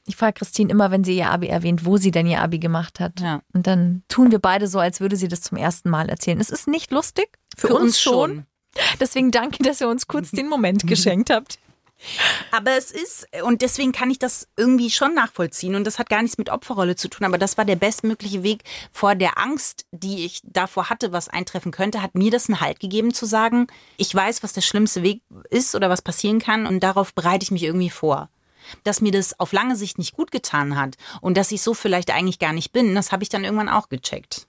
Ich 0.08 0.16
frage 0.16 0.34
Christine 0.34 0.72
immer, 0.72 0.92
wenn 0.92 1.04
sie 1.04 1.16
ihr 1.16 1.30
Abi 1.30 1.48
erwähnt, 1.48 1.86
wo 1.86 1.98
sie 1.98 2.12
denn 2.12 2.26
ihr 2.26 2.42
Abi 2.42 2.60
gemacht 2.60 3.00
hat. 3.00 3.20
Ja. 3.20 3.42
Und 3.54 3.68
dann 3.68 4.04
tun 4.08 4.32
wir 4.32 4.40
beide 4.40 4.68
so, 4.68 4.80
als 4.80 5.00
würde 5.00 5.16
sie 5.16 5.28
das 5.28 5.42
zum 5.42 5.58
ersten 5.58 5.90
Mal 5.90 6.10
erzählen. 6.10 6.40
Es 6.40 6.50
ist 6.50 6.68
nicht 6.68 6.92
lustig. 6.92 7.30
Für, 7.56 7.76
uns, 7.76 8.00
schon. 8.00 8.46
Deswegen 9.00 9.32
danke, 9.32 9.64
dass 9.64 9.82
ihr 9.82 9.90
uns 9.90 10.08
kurz 10.08 10.32
den 10.32 10.48
Moment 10.48 10.88
geschenkt 10.88 11.30
habt. 11.30 11.60
Aber 12.52 12.72
es 12.72 12.90
ist, 12.92 13.28
und 13.44 13.62
deswegen 13.62 13.92
kann 13.92 14.10
ich 14.10 14.18
das 14.18 14.48
irgendwie 14.58 14.90
schon 14.90 15.14
nachvollziehen. 15.14 15.76
Und 15.76 15.86
das 15.86 16.00
hat 16.00 16.10
gar 16.10 16.22
nichts 16.22 16.38
mit 16.38 16.50
Opferrolle 16.50 16.96
zu 16.96 17.10
tun. 17.10 17.26
Aber 17.26 17.38
das 17.38 17.58
war 17.58 17.66
der 17.66 17.76
bestmögliche 17.76 18.44
Weg 18.44 18.64
vor 18.92 19.16
der 19.16 19.38
Angst, 19.38 19.86
die 19.92 20.26
ich 20.26 20.42
davor 20.44 20.90
hatte, 20.90 21.12
was 21.12 21.30
eintreffen 21.30 21.72
könnte, 21.72 22.02
hat 22.02 22.16
mir 22.16 22.32
das 22.32 22.50
einen 22.50 22.60
Halt 22.60 22.80
gegeben 22.80 23.14
zu 23.14 23.26
sagen, 23.26 23.68
ich 23.98 24.14
weiß, 24.14 24.42
was 24.42 24.54
der 24.54 24.62
schlimmste 24.62 25.04
Weg 25.04 25.22
ist 25.50 25.76
oder 25.76 25.90
was 25.90 26.02
passieren 26.02 26.40
kann. 26.40 26.66
Und 26.66 26.82
darauf 26.82 27.14
bereite 27.14 27.44
ich 27.44 27.52
mich 27.52 27.64
irgendwie 27.64 27.92
vor. 27.92 28.30
Dass 28.84 29.02
mir 29.02 29.12
das 29.12 29.40
auf 29.40 29.54
lange 29.54 29.76
Sicht 29.76 29.98
nicht 29.98 30.14
gut 30.14 30.32
getan 30.32 30.76
hat 30.80 30.96
und 31.22 31.38
dass 31.38 31.52
ich 31.52 31.62
so 31.62 31.74
vielleicht 31.74 32.12
eigentlich 32.12 32.40
gar 32.40 32.54
nicht 32.54 32.72
bin, 32.72 32.96
das 32.96 33.12
habe 33.12 33.24
ich 33.24 33.30
dann 33.30 33.44
irgendwann 33.44 33.70
auch 33.70 33.90
gecheckt. 33.90 34.48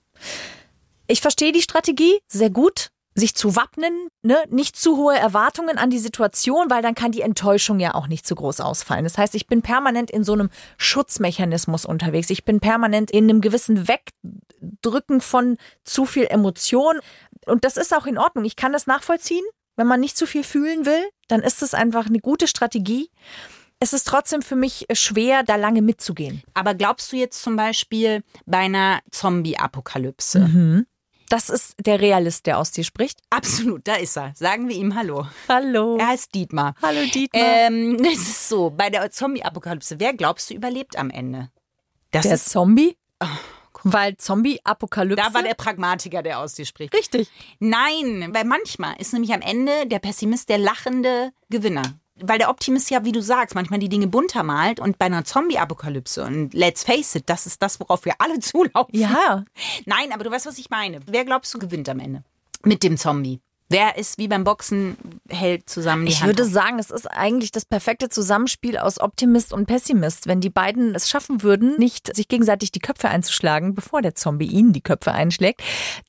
Ich 1.07 1.21
verstehe 1.21 1.51
die 1.51 1.61
Strategie 1.61 2.19
sehr 2.27 2.49
gut, 2.49 2.89
sich 3.15 3.35
zu 3.35 3.55
wappnen, 3.55 4.07
ne? 4.23 4.37
nicht 4.49 4.75
zu 4.75 4.97
hohe 4.97 5.15
Erwartungen 5.15 5.77
an 5.77 5.89
die 5.89 5.99
Situation, 5.99 6.69
weil 6.69 6.81
dann 6.81 6.95
kann 6.95 7.11
die 7.11 7.21
Enttäuschung 7.21 7.79
ja 7.79 7.93
auch 7.93 8.07
nicht 8.07 8.25
zu 8.25 8.35
groß 8.35 8.59
ausfallen. 8.59 9.03
Das 9.03 9.17
heißt, 9.17 9.35
ich 9.35 9.47
bin 9.47 9.61
permanent 9.61 10.09
in 10.09 10.23
so 10.23 10.33
einem 10.33 10.49
Schutzmechanismus 10.77 11.85
unterwegs. 11.85 12.29
Ich 12.29 12.43
bin 12.43 12.59
permanent 12.59 13.11
in 13.11 13.25
einem 13.25 13.41
gewissen 13.41 13.87
Wegdrücken 13.87 15.21
von 15.21 15.57
zu 15.83 16.05
viel 16.05 16.25
Emotion. 16.25 16.99
Und 17.45 17.65
das 17.65 17.77
ist 17.77 17.93
auch 17.93 18.07
in 18.07 18.17
Ordnung. 18.17 18.45
Ich 18.45 18.55
kann 18.55 18.73
das 18.73 18.87
nachvollziehen. 18.87 19.45
Wenn 19.75 19.87
man 19.87 19.99
nicht 19.99 20.17
zu 20.17 20.25
viel 20.25 20.43
fühlen 20.43 20.85
will, 20.85 21.03
dann 21.27 21.41
ist 21.41 21.61
es 21.61 21.73
einfach 21.73 22.07
eine 22.07 22.19
gute 22.19 22.47
Strategie. 22.47 23.09
Es 23.83 23.91
ist 23.91 24.07
trotzdem 24.07 24.41
für 24.41 24.55
mich 24.55 24.85
schwer, 24.93 25.43
da 25.43 25.57
lange 25.57 25.81
mitzugehen. 25.81 26.41
Aber 26.53 26.73
glaubst 26.73 27.11
du 27.11 27.17
jetzt 27.17 27.43
zum 27.43 27.57
Beispiel 27.57 28.23
bei 28.45 28.59
einer 28.59 29.01
Zombie-Apokalypse? 29.11 30.85
Das 31.27 31.49
ist 31.49 31.75
der 31.79 31.99
Realist, 31.99 32.45
der 32.45 32.59
aus 32.59 32.71
dir 32.71 32.85
spricht. 32.85 33.19
Absolut, 33.29 33.85
da 33.85 33.95
ist 33.95 34.15
er. 34.15 34.31
Sagen 34.35 34.69
wir 34.69 34.75
ihm 34.77 34.95
Hallo. 34.95 35.27
Hallo. 35.49 35.97
Er 35.97 36.07
heißt 36.07 36.33
Dietmar. 36.33 36.75
Hallo 36.81 37.01
Dietmar. 37.13 37.43
Ähm, 37.43 38.01
es 38.05 38.21
ist 38.21 38.47
so, 38.47 38.69
bei 38.69 38.89
der 38.89 39.11
Zombie-Apokalypse, 39.11 39.99
wer 39.99 40.13
glaubst 40.13 40.49
du 40.49 40.53
überlebt 40.53 40.95
am 40.95 41.09
Ende? 41.09 41.49
Das 42.11 42.23
Der 42.23 42.35
ist, 42.35 42.51
Zombie? 42.51 42.95
Weil 43.83 44.15
Zombie-Apokalypse. 44.15 45.21
da 45.21 45.33
war 45.33 45.43
der 45.43 45.55
Pragmatiker, 45.55 46.23
der 46.23 46.39
aus 46.39 46.53
dir 46.53 46.65
spricht. 46.65 46.95
Richtig. 46.95 47.29
Nein, 47.59 48.29
weil 48.31 48.45
manchmal 48.45 48.95
ist 49.01 49.11
nämlich 49.11 49.33
am 49.33 49.41
Ende 49.41 49.87
der 49.87 49.99
Pessimist 49.99 50.47
der 50.47 50.57
lachende 50.57 51.33
Gewinner. 51.49 51.99
Weil 52.21 52.37
der 52.37 52.49
Optimist 52.49 52.89
ja, 52.91 53.03
wie 53.05 53.11
du 53.11 53.21
sagst, 53.21 53.55
manchmal 53.55 53.79
die 53.79 53.89
Dinge 53.89 54.07
bunter 54.07 54.43
malt 54.43 54.79
und 54.79 54.99
bei 54.99 55.07
einer 55.07 55.25
Zombie-Apokalypse 55.25 56.23
und 56.23 56.53
let's 56.53 56.83
face 56.83 57.15
it, 57.15 57.23
das 57.27 57.45
ist 57.47 57.61
das, 57.63 57.79
worauf 57.79 58.05
wir 58.05 58.13
alle 58.19 58.39
zulaufen. 58.39 58.97
Ja. 58.97 59.43
Nein, 59.85 60.11
aber 60.13 60.23
du 60.23 60.31
weißt, 60.31 60.45
was 60.45 60.57
ich 60.57 60.69
meine. 60.69 60.99
Wer 61.07 61.25
glaubst 61.25 61.53
du 61.53 61.59
gewinnt 61.59 61.89
am 61.89 61.99
Ende? 61.99 62.23
Mit 62.63 62.83
dem 62.83 62.97
Zombie. 62.97 63.39
Wer 63.69 63.97
ist 63.97 64.19
wie 64.19 64.27
beim 64.27 64.43
Boxen, 64.43 64.97
hält 65.29 65.67
zusammen 65.67 66.05
die 66.05 66.11
Ich 66.11 66.21
Hand 66.21 66.29
würde 66.29 66.43
hoch? 66.45 66.51
sagen, 66.51 66.77
es 66.77 66.91
ist 66.91 67.07
eigentlich 67.07 67.51
das 67.51 67.65
perfekte 67.65 68.07
Zusammenspiel 68.09 68.77
aus 68.77 68.99
Optimist 68.99 69.51
und 69.51 69.65
Pessimist. 69.65 70.27
Wenn 70.27 70.41
die 70.41 70.51
beiden 70.51 70.93
es 70.93 71.09
schaffen 71.09 71.41
würden, 71.41 71.77
nicht 71.77 72.15
sich 72.15 72.27
gegenseitig 72.27 72.71
die 72.71 72.79
Köpfe 72.81 73.09
einzuschlagen, 73.09 73.73
bevor 73.73 74.03
der 74.03 74.13
Zombie 74.13 74.45
ihnen 74.45 74.73
die 74.73 74.81
Köpfe 74.81 75.11
einschlägt, 75.13 75.63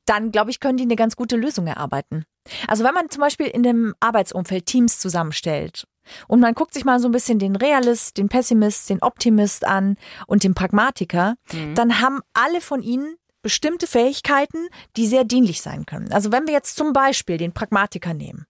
dann 0.04 0.30
glaube 0.30 0.50
ich, 0.50 0.60
können 0.60 0.76
die 0.76 0.84
eine 0.84 0.96
ganz 0.96 1.16
gute 1.16 1.36
Lösung 1.36 1.66
erarbeiten. 1.66 2.26
Also 2.68 2.84
wenn 2.84 2.92
man 2.92 3.08
zum 3.08 3.22
Beispiel 3.22 3.46
in 3.46 3.62
dem 3.62 3.94
Arbeitsumfeld 4.00 4.66
Teams 4.66 4.98
zusammenstellt 4.98 5.86
und 6.28 6.40
man 6.40 6.54
guckt 6.54 6.74
sich 6.74 6.84
mal 6.84 7.00
so 7.00 7.08
ein 7.08 7.12
bisschen 7.12 7.38
den 7.38 7.56
Realist, 7.56 8.18
den 8.18 8.28
Pessimist, 8.28 8.90
den 8.90 9.02
Optimist 9.02 9.64
an 9.64 9.96
und 10.26 10.44
den 10.44 10.54
Pragmatiker, 10.54 11.36
dann 11.74 12.00
haben 12.00 12.20
alle 12.32 12.60
von 12.60 12.82
ihnen 12.82 13.16
bestimmte 13.42 13.86
Fähigkeiten, 13.86 14.68
die 14.96 15.06
sehr 15.06 15.24
dienlich 15.24 15.60
sein 15.60 15.86
können. 15.86 16.12
Also 16.12 16.32
wenn 16.32 16.46
wir 16.46 16.54
jetzt 16.54 16.76
zum 16.76 16.92
Beispiel 16.92 17.36
den 17.36 17.52
Pragmatiker 17.52 18.14
nehmen. 18.14 18.46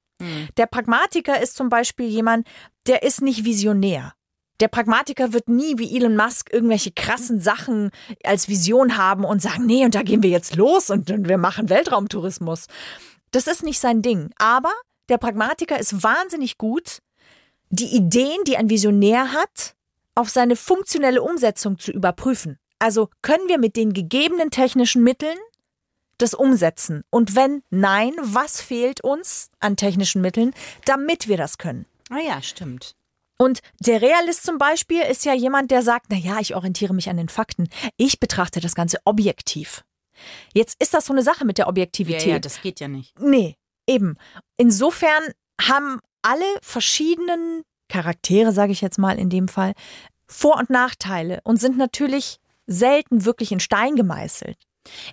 Der 0.56 0.66
Pragmatiker 0.66 1.40
ist 1.42 1.56
zum 1.56 1.68
Beispiel 1.68 2.06
jemand, 2.06 2.46
der 2.86 3.02
ist 3.02 3.20
nicht 3.20 3.44
visionär. 3.44 4.14
Der 4.60 4.68
Pragmatiker 4.68 5.32
wird 5.32 5.48
nie 5.48 5.78
wie 5.78 5.96
Elon 5.96 6.16
Musk 6.16 6.52
irgendwelche 6.52 6.92
krassen 6.92 7.40
Sachen 7.40 7.90
als 8.22 8.48
Vision 8.48 8.96
haben 8.96 9.24
und 9.24 9.42
sagen, 9.42 9.66
nee, 9.66 9.84
und 9.84 9.94
da 9.96 10.02
gehen 10.02 10.22
wir 10.22 10.30
jetzt 10.30 10.54
los 10.54 10.90
und, 10.90 11.10
und 11.10 11.28
wir 11.28 11.38
machen 11.38 11.68
Weltraumtourismus. 11.68 12.66
Das 13.32 13.48
ist 13.48 13.64
nicht 13.64 13.80
sein 13.80 14.00
Ding. 14.00 14.30
Aber 14.38 14.72
der 15.08 15.18
Pragmatiker 15.18 15.78
ist 15.78 16.04
wahnsinnig 16.04 16.56
gut, 16.56 17.00
die 17.74 17.94
Ideen, 17.96 18.44
die 18.46 18.56
ein 18.56 18.70
Visionär 18.70 19.32
hat, 19.32 19.74
auf 20.14 20.28
seine 20.30 20.56
funktionelle 20.56 21.22
Umsetzung 21.22 21.78
zu 21.78 21.90
überprüfen. 21.90 22.58
Also 22.78 23.08
können 23.22 23.48
wir 23.48 23.58
mit 23.58 23.76
den 23.76 23.92
gegebenen 23.92 24.50
technischen 24.50 25.02
Mitteln 25.02 25.36
das 26.18 26.34
umsetzen? 26.34 27.02
Und 27.10 27.34
wenn 27.34 27.62
nein, 27.70 28.12
was 28.20 28.60
fehlt 28.60 29.02
uns 29.02 29.48
an 29.60 29.76
technischen 29.76 30.20
Mitteln, 30.20 30.54
damit 30.84 31.26
wir 31.28 31.36
das 31.36 31.58
können? 31.58 31.86
Ah 32.10 32.20
ja, 32.20 32.40
stimmt. 32.42 32.94
Und 33.36 33.60
der 33.80 34.00
Realist 34.00 34.44
zum 34.44 34.58
Beispiel 34.58 35.02
ist 35.02 35.24
ja 35.24 35.34
jemand, 35.34 35.72
der 35.72 35.82
sagt, 35.82 36.06
na 36.10 36.16
ja, 36.16 36.38
ich 36.40 36.54
orientiere 36.54 36.94
mich 36.94 37.08
an 37.10 37.16
den 37.16 37.28
Fakten. 37.28 37.68
Ich 37.96 38.20
betrachte 38.20 38.60
das 38.60 38.76
Ganze 38.76 38.98
objektiv. 39.04 39.84
Jetzt 40.52 40.80
ist 40.80 40.94
das 40.94 41.06
so 41.06 41.12
eine 41.12 41.22
Sache 41.22 41.44
mit 41.44 41.58
der 41.58 41.64
Ja, 41.64 41.68
Objektivität. 41.70 42.26
ja, 42.26 42.38
das 42.38 42.62
geht 42.62 42.78
ja 42.78 42.86
nicht. 42.86 43.18
Nee, 43.20 43.56
eben. 43.88 44.16
Insofern 44.56 45.24
haben 45.60 45.98
alle 46.24 46.44
verschiedenen 46.62 47.62
Charaktere, 47.88 48.52
sage 48.52 48.72
ich 48.72 48.80
jetzt 48.80 48.98
mal 48.98 49.18
in 49.18 49.30
dem 49.30 49.48
Fall, 49.48 49.74
Vor- 50.26 50.58
und 50.58 50.70
Nachteile 50.70 51.40
und 51.44 51.60
sind 51.60 51.76
natürlich 51.76 52.38
selten 52.66 53.24
wirklich 53.24 53.52
in 53.52 53.60
Stein 53.60 53.94
gemeißelt. 53.94 54.56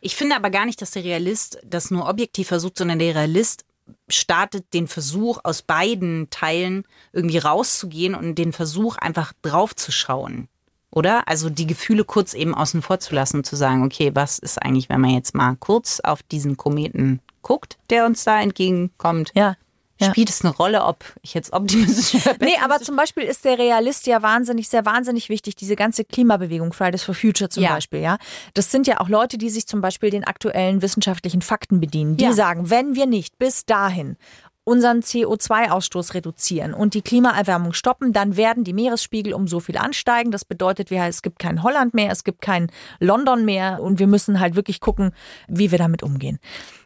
Ich 0.02 0.16
finde 0.16 0.36
aber 0.36 0.50
gar 0.50 0.66
nicht, 0.66 0.82
dass 0.82 0.92
der 0.92 1.04
Realist 1.04 1.60
das 1.66 1.92
nur 1.92 2.08
objektiv 2.08 2.48
versucht, 2.48 2.78
sondern 2.78 3.00
der 3.00 3.16
Realist 3.16 3.66
startet 4.08 4.74
den 4.74 4.88
Versuch, 4.88 5.40
aus 5.44 5.62
beiden 5.62 6.30
Teilen 6.30 6.84
irgendwie 7.12 7.38
rauszugehen 7.38 8.16
und 8.16 8.36
den 8.36 8.54
Versuch, 8.54 8.98
einfach 8.98 9.34
draufzuschauen. 9.42 10.48
Oder? 10.92 11.28
Also 11.28 11.50
die 11.50 11.68
Gefühle 11.68 12.04
kurz 12.04 12.34
eben 12.34 12.54
außen 12.54 12.82
vor 12.82 13.00
zu 13.00 13.16
lassen 13.16 13.38
und 13.38 13.46
zu 13.46 13.56
sagen, 13.56 13.84
okay, 13.84 14.12
was 14.14 14.40
ist 14.40 14.62
eigentlich, 14.62 14.90
wenn 14.90 15.02
man 15.02 15.12
jetzt 15.12 15.34
mal 15.34 15.56
kurz 15.58 16.00
auf 16.02 16.22
diesen 16.24 16.58
Kometen 16.58 17.22
guckt, 17.42 17.78
der 17.90 18.06
uns 18.06 18.24
da 18.24 18.42
entgegenkommt? 18.42 19.32
Ja. 19.34 19.56
Ja. 20.02 20.10
Spielt 20.10 20.30
es 20.30 20.44
eine 20.44 20.54
Rolle, 20.54 20.84
ob 20.84 21.04
ich 21.22 21.34
jetzt 21.34 21.54
optimistisch 21.54 22.26
oder 22.26 22.36
Nee, 22.42 22.58
aber 22.64 22.80
zum 22.80 22.96
Beispiel 22.96 23.24
ist 23.24 23.46
der 23.46 23.58
Realist 23.58 24.08
ja 24.08 24.22
wahnsinnig, 24.22 24.68
sehr 24.68 24.86
wahnsinnig 24.86 25.30
wichtig, 25.30 25.56
diese 25.56 25.76
ganze 25.76 26.04
Klimabewegung, 26.04 26.74
Fridays 26.74 27.04
for 27.04 27.16
Future 27.16 27.50
zum 27.50 27.64
Ja. 27.64 27.74
Beispiel, 27.76 28.00
ja. 28.02 28.18
Das 28.54 28.72
sind 28.72 28.88
ja 28.88 29.00
auch 29.00 29.10
Leute, 29.10 29.38
die 29.38 29.50
sich 29.50 29.68
zum 29.68 29.80
Beispiel 29.82 30.10
den 30.10 30.24
aktuellen 30.24 30.82
wissenschaftlichen 30.82 31.42
Fakten 31.42 31.80
bedienen. 31.80 32.18
Die 32.18 32.24
Ja. 32.26 32.34
sagen, 32.34 32.70
wenn 32.70 32.96
wir 32.96 33.06
nicht 33.06 33.38
bis 33.38 33.66
dahin 33.66 34.18
unseren 34.64 35.02
CO2-Ausstoß 35.02 36.14
reduzieren 36.14 36.74
und 36.74 36.94
die 36.94 37.02
Klimaerwärmung 37.02 37.74
stoppen, 37.74 38.14
dann 38.14 38.38
werden 38.38 38.64
die 38.64 38.74
Meeresspiegel 38.74 39.34
um 39.34 39.48
so 39.48 39.60
viel 39.60 39.78
ansteigen. 39.78 40.30
Das 40.32 40.46
bedeutet, 40.46 40.92
es 40.92 41.22
gibt 41.24 41.40
kein 41.40 41.64
Holland 41.64 41.94
mehr, 41.96 42.12
es 42.12 42.24
gibt 42.24 42.42
kein 42.42 42.72
London 43.00 43.44
mehr 43.44 43.82
und 43.82 43.98
wir 44.00 44.08
müssen 44.08 44.40
halt 44.40 44.56
wirklich 44.56 44.80
gucken, 44.80 45.14
wie 45.48 45.72
wir 45.72 45.80
damit 45.80 46.04
umgehen. 46.04 46.40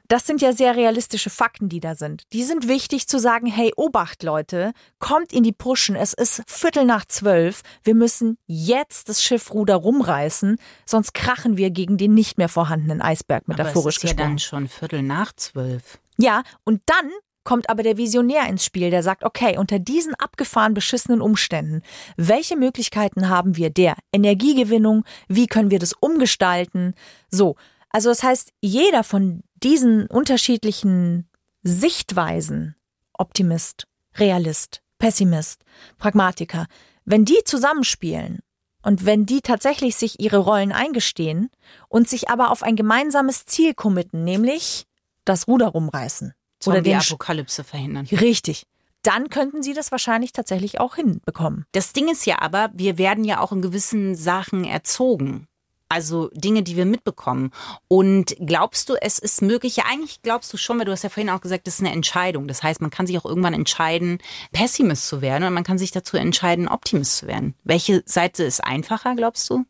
Das 0.08 0.28
sind 0.28 0.42
ja 0.42 0.54
sehr 0.54 0.76
realistische 0.76 1.30
Fakten, 1.30 1.70
die 1.70 1.80
da 1.80 1.96
sind. 1.96 2.24
Die 2.34 2.44
sind 2.44 2.68
wichtig 2.68 3.08
zu 3.08 3.20
sagen, 3.20 3.48
hey, 3.48 3.72
Obacht, 3.76 4.24
Leute, 4.24 4.74
kommt 5.00 5.34
in 5.34 5.44
die 5.44 5.52
Puschen, 5.52 5.96
es 5.96 6.14
ist 6.14 6.44
Viertel 6.48 6.86
nach 6.86 7.06
zwölf, 7.06 7.62
wir 7.84 7.96
müssen 7.96 8.38
jetzt 8.46 9.10
das 9.10 9.24
Schiffruder 9.24 9.76
rumreißen, 9.76 10.58
sonst 10.86 11.14
krachen 11.14 11.58
wir 11.58 11.72
gegen 11.72 11.98
den 11.98 12.14
nicht 12.14 12.38
mehr 12.38 12.50
vorhandenen 12.50 13.02
Eisberg, 13.02 13.48
metaphorisch 13.48 13.78
aber 13.78 13.90
es 13.90 13.96
ist 13.98 14.04
ja 14.04 14.10
gesprochen. 14.10 14.30
dann 14.30 14.40
schon 14.40 14.68
Viertel 14.68 15.02
nach 15.02 15.34
zwölf. 15.34 16.00
Ja, 16.18 16.44
und 16.64 16.82
dann 16.86 17.12
kommt 17.44 17.70
aber 17.70 17.84
der 17.84 17.98
Visionär 17.98 18.48
ins 18.48 18.66
Spiel, 18.66 18.90
der 18.90 19.04
sagt, 19.04 19.24
okay, 19.24 19.58
unter 19.58 19.80
diesen 19.80 20.16
abgefahren 20.16 20.74
beschissenen 20.74 21.22
Umständen, 21.22 21.82
welche 22.18 22.58
Möglichkeiten 22.58 23.30
haben 23.30 23.56
wir 23.56 23.70
der 23.70 23.96
Energiegewinnung? 24.12 25.06
Wie 25.30 25.48
können 25.48 25.72
wir 25.72 25.80
das 25.80 25.94
umgestalten? 25.94 26.96
So. 27.30 27.56
Also 27.90 28.10
das 28.10 28.24
heißt, 28.24 28.52
jeder 28.60 29.06
von 29.06 29.42
diesen 29.66 30.08
unterschiedlichen 30.08 31.28
Sichtweisen, 31.64 32.76
Optimist, 33.14 33.88
Realist, 34.16 34.82
Pessimist, 35.00 35.62
Pragmatiker, 35.98 36.68
wenn 37.04 37.26
die 37.26 37.44
zusammenspielen 37.44 38.40
und 38.82 39.06
wenn 39.06 39.26
die 39.26 39.42
tatsächlich 39.42 39.96
sich 39.96 40.20
ihre 40.20 40.38
Rollen 40.38 40.72
eingestehen 40.72 41.50
und 41.90 42.08
sich 42.08 42.30
aber 42.30 42.52
auf 42.52 42.64
ein 42.64 42.76
gemeinsames 42.76 43.46
Ziel 43.46 43.74
committen, 43.74 44.24
nämlich 44.24 44.86
das 45.26 45.48
Ruder 45.48 45.68
rumreißen. 45.68 46.34
Oder 46.66 46.82
den 46.82 47.00
Sch- 47.00 47.12
Apokalypse 47.12 47.64
verhindern. 47.64 48.08
Richtig. 48.12 48.66
Dann 49.02 49.30
könnten 49.30 49.62
sie 49.62 49.74
das 49.74 49.92
wahrscheinlich 49.92 50.32
tatsächlich 50.32 50.80
auch 50.80 50.96
hinbekommen. 50.96 51.66
Das 51.74 51.94
Ding 51.94 52.08
ist 52.10 52.26
ja 52.26 52.42
aber, 52.42 52.72
wir 52.74 52.98
werden 52.98 53.24
ja 53.24 53.40
auch 53.40 53.52
in 53.52 53.62
gewissen 53.62 54.16
Sachen 54.16 54.64
erzogen. 54.66 55.48
Also 55.88 56.30
Dinge, 56.34 56.64
die 56.64 56.76
wir 56.76 56.86
mitbekommen. 56.86 57.52
Und 57.88 58.36
glaubst 58.40 58.90
du, 58.90 58.96
es 59.00 59.20
ist 59.20 59.42
möglich? 59.42 59.76
Ja, 59.78 59.84
eigentlich 59.90 60.22
glaubst 60.24 60.52
du 60.52 60.58
schon, 60.58 60.80
weil 60.80 60.86
du 60.86 60.92
hast 60.92 61.04
ja 61.04 61.10
vorhin 61.10 61.30
auch 61.30 61.42
gesagt, 61.42 61.68
das 61.68 61.76
ist 61.76 61.80
eine 61.82 61.92
Entscheidung. 61.94 62.48
Das 62.48 62.64
heißt, 62.64 62.82
man 62.82 62.90
kann 62.90 63.06
sich 63.08 63.18
auch 63.20 63.26
irgendwann 63.26 63.54
entscheiden, 63.54 64.18
Pessimist 64.52 65.08
zu 65.08 65.22
werden 65.22 65.44
und 65.44 65.54
man 65.54 65.64
kann 65.64 65.78
sich 65.78 65.92
dazu 65.92 66.18
entscheiden, 66.18 66.68
Optimist 66.68 67.18
zu 67.18 67.28
werden. 67.28 67.54
Welche 67.64 68.02
Seite 68.06 68.44
ist 68.44 68.64
einfacher, 68.64 69.16
glaubst 69.16 69.50
du? 69.50 69.66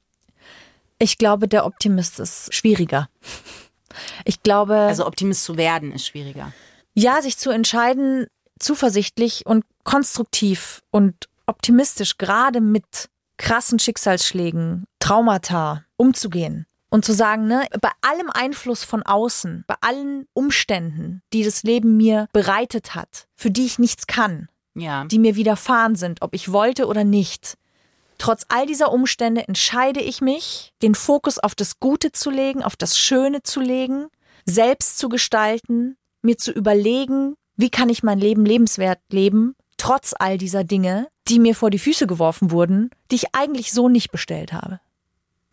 Ich 1.00 1.18
glaube, 1.18 1.48
der 1.50 1.66
Optimist 1.66 2.20
ist 2.22 2.54
schwieriger. 2.54 3.10
Ich 4.24 4.42
glaube, 4.44 4.76
Also 4.76 5.06
Optimist 5.06 5.44
zu 5.44 5.58
werden 5.58 5.92
ist 5.92 6.08
schwieriger. 6.08 6.52
ja, 6.94 7.22
sich 7.22 7.38
zu 7.38 7.50
entscheiden, 7.50 8.28
zuversichtlich 8.60 9.46
und 9.46 9.66
konstruktiv 9.84 10.82
und 10.92 11.28
optimistisch, 11.46 12.18
gerade 12.18 12.62
mit 12.62 13.10
krassen 13.38 13.80
Schicksalsschlägen, 13.80 14.86
Traumata 15.06 15.86
umzugehen 15.98 16.66
und 16.90 17.06
zu 17.06 17.14
sagen, 17.14 17.46
ne, 17.46 17.68
bei 17.80 17.92
allem 18.02 18.32
Einfluss 18.32 18.84
von 18.84 19.04
außen, 19.04 19.64
bei 19.68 19.76
allen 19.82 20.28
Umständen, 20.34 21.22
die 21.32 21.44
das 21.44 21.62
Leben 21.62 21.96
mir 21.96 22.28
bereitet 22.34 22.96
hat, 22.96 23.28
für 23.36 23.52
die 23.52 23.68
ich 23.68 23.78
nichts 23.78 24.08
kann, 24.08 24.50
Ja. 24.74 25.06
die 25.06 25.20
mir 25.20 25.36
widerfahren 25.36 25.96
sind, 25.96 26.24
ob 26.24 26.34
ich 26.34 26.52
wollte 26.52 26.88
oder 26.88 27.04
nicht. 27.04 27.56
Trotz 28.18 28.48
all 28.50 28.66
dieser 28.66 28.92
Umstände 28.92 29.48
entscheide 29.48 30.00
ich 30.00 30.22
mich, 30.22 30.74
den 30.82 30.96
Fokus 30.96 31.38
auf 31.38 31.54
das 31.54 31.80
Gute 31.80 32.12
zu 32.12 32.32
legen, 32.32 32.64
auf 32.64 32.76
das 32.76 32.98
Schöne 32.98 33.44
zu 33.44 33.60
legen, 33.62 34.08
selbst 34.46 34.98
zu 34.98 35.08
gestalten, 35.08 35.98
mir 36.24 36.40
zu 36.40 36.52
überlegen, 36.52 37.36
wie 37.58 37.70
kann 37.70 37.90
ich 37.90 38.02
mein 38.02 38.18
Leben 38.18 38.44
lebenswert 38.44 39.00
leben, 39.12 39.56
trotz 39.78 40.16
all 40.18 40.40
dieser 40.40 40.64
Dinge, 40.64 41.10
die 41.28 41.38
mir 41.38 41.54
vor 41.54 41.70
die 41.70 41.78
Füße 41.78 42.08
geworfen 42.08 42.50
wurden, 42.50 42.90
die 43.12 43.16
ich 43.18 43.36
eigentlich 43.36 43.72
so 43.72 43.88
nicht 43.88 44.12
bestellt 44.12 44.52
habe. 44.52 44.80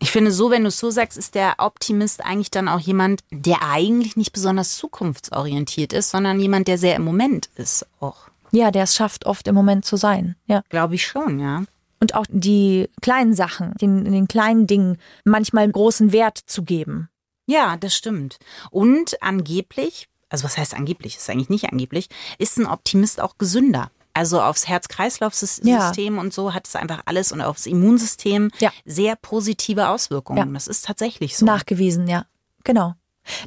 Ich 0.03 0.11
finde, 0.11 0.33
so, 0.33 0.51
wenn 0.51 0.63
du 0.63 0.69
es 0.69 0.81
so 0.81 0.91
sagst, 0.91 1.17
ist 1.17 1.37
der 1.37 1.55
Optimist 1.59 2.25
eigentlich 2.25 2.51
dann 2.51 2.67
auch 2.67 2.81
jemand, 2.81 3.23
der 3.31 3.63
eigentlich 3.63 4.17
nicht 4.17 4.33
besonders 4.33 4.77
zukunftsorientiert 4.77 5.93
ist, 5.93 6.11
sondern 6.11 6.41
jemand, 6.41 6.67
der 6.67 6.77
sehr 6.77 6.97
im 6.97 7.05
Moment 7.05 7.51
ist 7.55 7.87
auch. 8.01 8.27
Ja, 8.51 8.73
der 8.73 8.83
es 8.83 8.97
schafft, 8.97 9.27
oft 9.27 9.47
im 9.47 9.55
Moment 9.55 9.85
zu 9.85 9.97
sein. 9.97 10.35
Ja. 10.47 10.65
Glaube 10.71 10.97
ich 10.97 11.07
schon, 11.07 11.39
ja. 11.39 11.63
Und 12.01 12.17
auch 12.17 12.27
die 12.29 12.89
kleinen 13.01 13.35
Sachen, 13.35 13.75
den, 13.81 14.05
den 14.05 14.27
kleinen 14.27 14.67
Dingen 14.67 14.99
manchmal 15.25 15.71
großen 15.71 16.11
Wert 16.11 16.37
zu 16.47 16.65
geben. 16.65 17.09
Ja, 17.47 17.77
das 17.77 17.95
stimmt. 17.95 18.41
Und 18.73 19.23
angeblich, 19.23 20.09
also 20.29 20.43
was 20.43 20.59
heißt 20.59 20.75
angeblich, 20.75 21.17
ist 21.17 21.31
eigentlich 21.31 21.49
nicht 21.49 21.71
angeblich, 21.71 22.09
ist 22.39 22.59
ein 22.59 22.67
Optimist 22.67 23.21
auch 23.21 23.39
gesünder. 23.39 23.93
Also 24.15 24.43
aufs 24.43 24.69
Herz-Kreislauf-System 24.69 26.19
und 26.19 26.35
so 26.35 26.53
hat 26.53 26.67
es 26.67 26.77
einfach 26.77 27.03
alles 27.07 27.33
und 27.33 27.41
aufs 27.41 27.67
Immunsystem 27.67 28.51
Ja. 28.59 28.71
sehr 28.85 29.17
positive 29.17 29.89
Auswirkungen. 29.89 30.39
Ja. 30.39 30.55
Das 30.55 30.67
ist 30.67 30.85
tatsächlich 30.85 31.37
so. 31.37 31.47
Nachgewiesen, 31.47 32.07
ja. 32.09 32.27
Genau. 32.65 32.95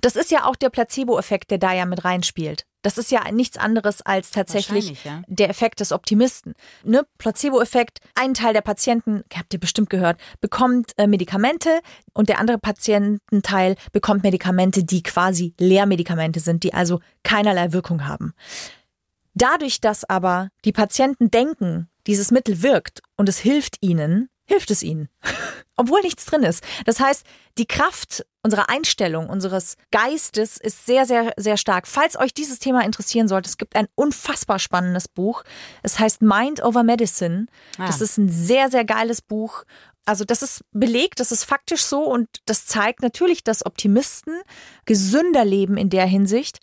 Das 0.01 0.15
ist 0.15 0.31
ja 0.31 0.45
auch 0.45 0.55
der 0.55 0.69
Placebo-Effekt, 0.69 1.51
der 1.51 1.57
da 1.57 1.73
ja 1.73 1.85
mit 1.85 2.05
reinspielt. 2.05 2.65
Das 2.81 2.99
ist 2.99 3.11
ja 3.11 3.31
nichts 3.31 3.57
anderes 3.57 4.03
als 4.03 4.29
tatsächlich 4.29 5.03
ja. 5.03 5.23
der 5.27 5.49
Effekt 5.49 5.79
des 5.79 5.91
Optimisten. 5.91 6.53
Ne? 6.83 7.05
Placebo-Effekt, 7.17 7.99
ein 8.13 8.35
Teil 8.35 8.53
der 8.53 8.61
Patienten, 8.61 9.23
habt 9.35 9.53
ihr 9.53 9.59
bestimmt 9.59 9.89
gehört, 9.89 10.19
bekommt 10.39 10.91
äh, 10.97 11.07
Medikamente 11.07 11.79
und 12.13 12.29
der 12.29 12.39
andere 12.39 12.59
Patiententeil 12.59 13.75
bekommt 13.91 14.21
Medikamente, 14.21 14.83
die 14.83 15.01
quasi 15.01 15.55
Lehrmedikamente 15.59 16.39
sind, 16.39 16.63
die 16.63 16.75
also 16.75 16.99
keinerlei 17.23 17.73
Wirkung 17.73 18.07
haben. 18.07 18.33
Dadurch, 19.35 19.79
dass 19.81 20.03
aber 20.09 20.49
die 20.65 20.71
Patienten 20.71 21.29
denken, 21.29 21.89
dieses 22.07 22.31
Mittel 22.31 22.63
wirkt 22.63 23.01
und 23.17 23.29
es 23.29 23.37
hilft 23.37 23.77
ihnen, 23.81 24.29
hilft 24.45 24.71
es 24.71 24.81
ihnen. 24.83 25.09
Obwohl 25.77 26.01
nichts 26.01 26.25
drin 26.25 26.43
ist. 26.43 26.63
Das 26.85 26.99
heißt, 27.01 27.25
die 27.57 27.65
Kraft 27.65 28.25
unserer 28.43 28.69
Einstellung, 28.69 29.27
unseres 29.27 29.75
Geistes 29.91 30.57
ist 30.57 30.85
sehr, 30.85 31.05
sehr, 31.05 31.33
sehr 31.35 31.57
stark. 31.57 31.85
Falls 31.87 32.17
euch 32.17 32.33
dieses 32.33 32.59
Thema 32.59 32.83
interessieren 32.85 33.27
sollte, 33.27 33.49
es 33.49 33.57
gibt 33.57 33.75
ein 33.75 33.87
unfassbar 33.95 34.59
spannendes 34.59 35.07
Buch. 35.09 35.43
Es 35.83 35.99
heißt 35.99 36.21
Mind 36.21 36.63
over 36.63 36.83
Medicine. 36.83 37.47
Das 37.77 37.99
Ah. 37.99 38.03
ist 38.05 38.17
ein 38.17 38.29
sehr, 38.29 38.69
sehr 38.71 38.85
geiles 38.85 39.21
Buch. 39.21 39.63
Also 40.05 40.23
das 40.23 40.43
ist 40.43 40.61
belegt, 40.71 41.19
das 41.19 41.31
ist 41.31 41.43
faktisch 41.43 41.83
so 41.83 42.03
und 42.03 42.29
das 42.45 42.67
zeigt 42.67 43.01
natürlich, 43.01 43.43
dass 43.43 43.65
Optimisten 43.65 44.35
gesünder 44.85 45.43
leben 45.43 45.75
in 45.77 45.89
der 45.89 46.05
Hinsicht, 46.05 46.59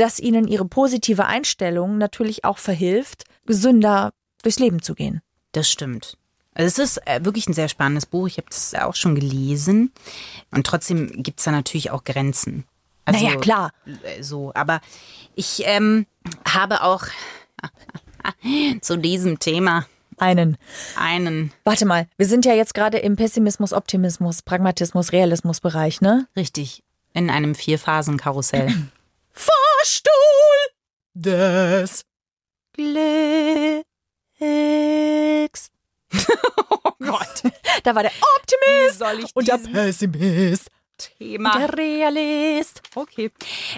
dass 0.00 0.18
ihnen 0.18 0.48
ihre 0.48 0.64
positive 0.64 1.26
Einstellung 1.26 1.98
natürlich 1.98 2.44
auch 2.44 2.56
verhilft, 2.58 3.24
gesünder 3.44 4.12
durchs 4.42 4.58
Leben 4.58 4.80
zu 4.80 4.94
gehen. 4.94 5.20
Das 5.52 5.70
stimmt. 5.70 6.16
Also 6.54 6.66
es 6.66 6.78
ist 6.96 7.06
äh, 7.06 7.24
wirklich 7.24 7.48
ein 7.48 7.52
sehr 7.52 7.68
spannendes 7.68 8.06
Buch. 8.06 8.26
Ich 8.26 8.38
habe 8.38 8.48
das 8.48 8.74
auch 8.74 8.94
schon 8.94 9.14
gelesen. 9.14 9.92
Und 10.50 10.66
trotzdem 10.66 11.22
gibt 11.22 11.38
es 11.40 11.44
da 11.44 11.50
natürlich 11.50 11.90
auch 11.90 12.04
Grenzen. 12.04 12.64
Also, 13.04 13.24
naja, 13.24 13.38
klar. 13.38 13.72
äh, 14.04 14.22
So, 14.22 14.52
aber 14.54 14.80
ich 15.34 15.62
ähm, 15.66 16.06
habe 16.46 16.82
auch 16.82 17.04
zu 18.80 18.96
diesem 18.96 19.38
Thema 19.38 19.86
Einen. 20.16 20.56
einen 20.96 21.52
Warte 21.64 21.84
mal, 21.84 22.08
wir 22.16 22.26
sind 22.26 22.46
ja 22.46 22.54
jetzt 22.54 22.72
gerade 22.74 22.98
im 22.98 23.16
Pessimismus, 23.16 23.72
Optimismus, 23.72 24.42
Pragmatismus, 24.42 25.12
Realismus-Bereich, 25.12 26.00
ne? 26.00 26.26
richtig 26.36 26.82
in 27.12 27.28
einem 27.28 27.54
Vierphasen-Karussell. 27.54 28.68
Fahrstuhl 29.80 30.12
des 31.14 32.04
Glücks. 32.74 33.84
oh 36.84 36.92
Gott. 36.98 37.42
Da 37.82 37.94
war 37.94 38.02
der 38.02 38.12
Optimist 38.36 39.02
und 39.34 39.48
der 39.48 39.58
Pessimist 39.58 40.68
Thema. 41.18 41.56
Der 41.58 41.76
Realist. 41.76 42.82
Okay. 42.94 43.30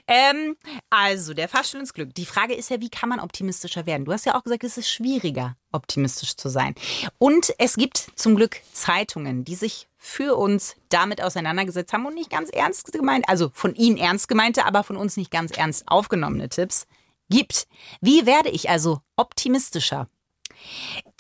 Ähm, 0.07 0.57
also, 0.91 1.35
der 1.35 1.49
Fahrstuhl 1.49 1.81
ins 1.81 1.95
Glück. 1.95 2.15
Die 2.15 2.27
Frage 2.27 2.55
ist 2.55 2.71
ja, 2.71 2.81
wie 2.81 2.89
kann 2.89 3.09
man 3.09 3.21
optimistischer 3.21 3.87
werden? 3.87 4.05
Du 4.05 4.13
hast 4.13 4.27
ja 4.27 4.35
auch 4.35 4.45
gesagt, 4.45 4.65
es 4.65 4.79
ist 4.79 4.91
schwieriger, 4.91 5.57
optimistisch 5.73 6.37
zu 6.37 6.49
sein. 6.49 6.75
Und 7.19 7.55
es 7.59 7.77
gibt 7.77 8.13
zum 8.17 8.37
Glück 8.37 8.57
Zeitungen, 8.73 9.45
die 9.45 9.55
sich 9.55 9.89
für 9.97 10.37
uns 10.37 10.75
damit 10.89 11.23
auseinandergesetzt 11.23 11.93
haben 11.93 12.07
und 12.07 12.15
nicht 12.15 12.31
ganz 12.31 12.51
ernst 12.51 12.93
gemeint, 12.93 13.29
also 13.29 13.51
von 13.55 13.75
ihnen 13.75 13.97
ernst 13.97 14.29
gemeinte, 14.29 14.65
aber 14.65 14.83
von 14.83 14.97
uns 14.97 15.17
nicht 15.17 15.31
ganz 15.31 15.53
ernst 15.53 15.85
aufgenommene 15.87 16.49
Tipps 16.49 16.87
gibt. 17.31 17.69
Wie 18.01 18.27
werde 18.27 18.51
ich 18.51 18.69
also 18.69 19.01
optimistischer? 19.17 20.09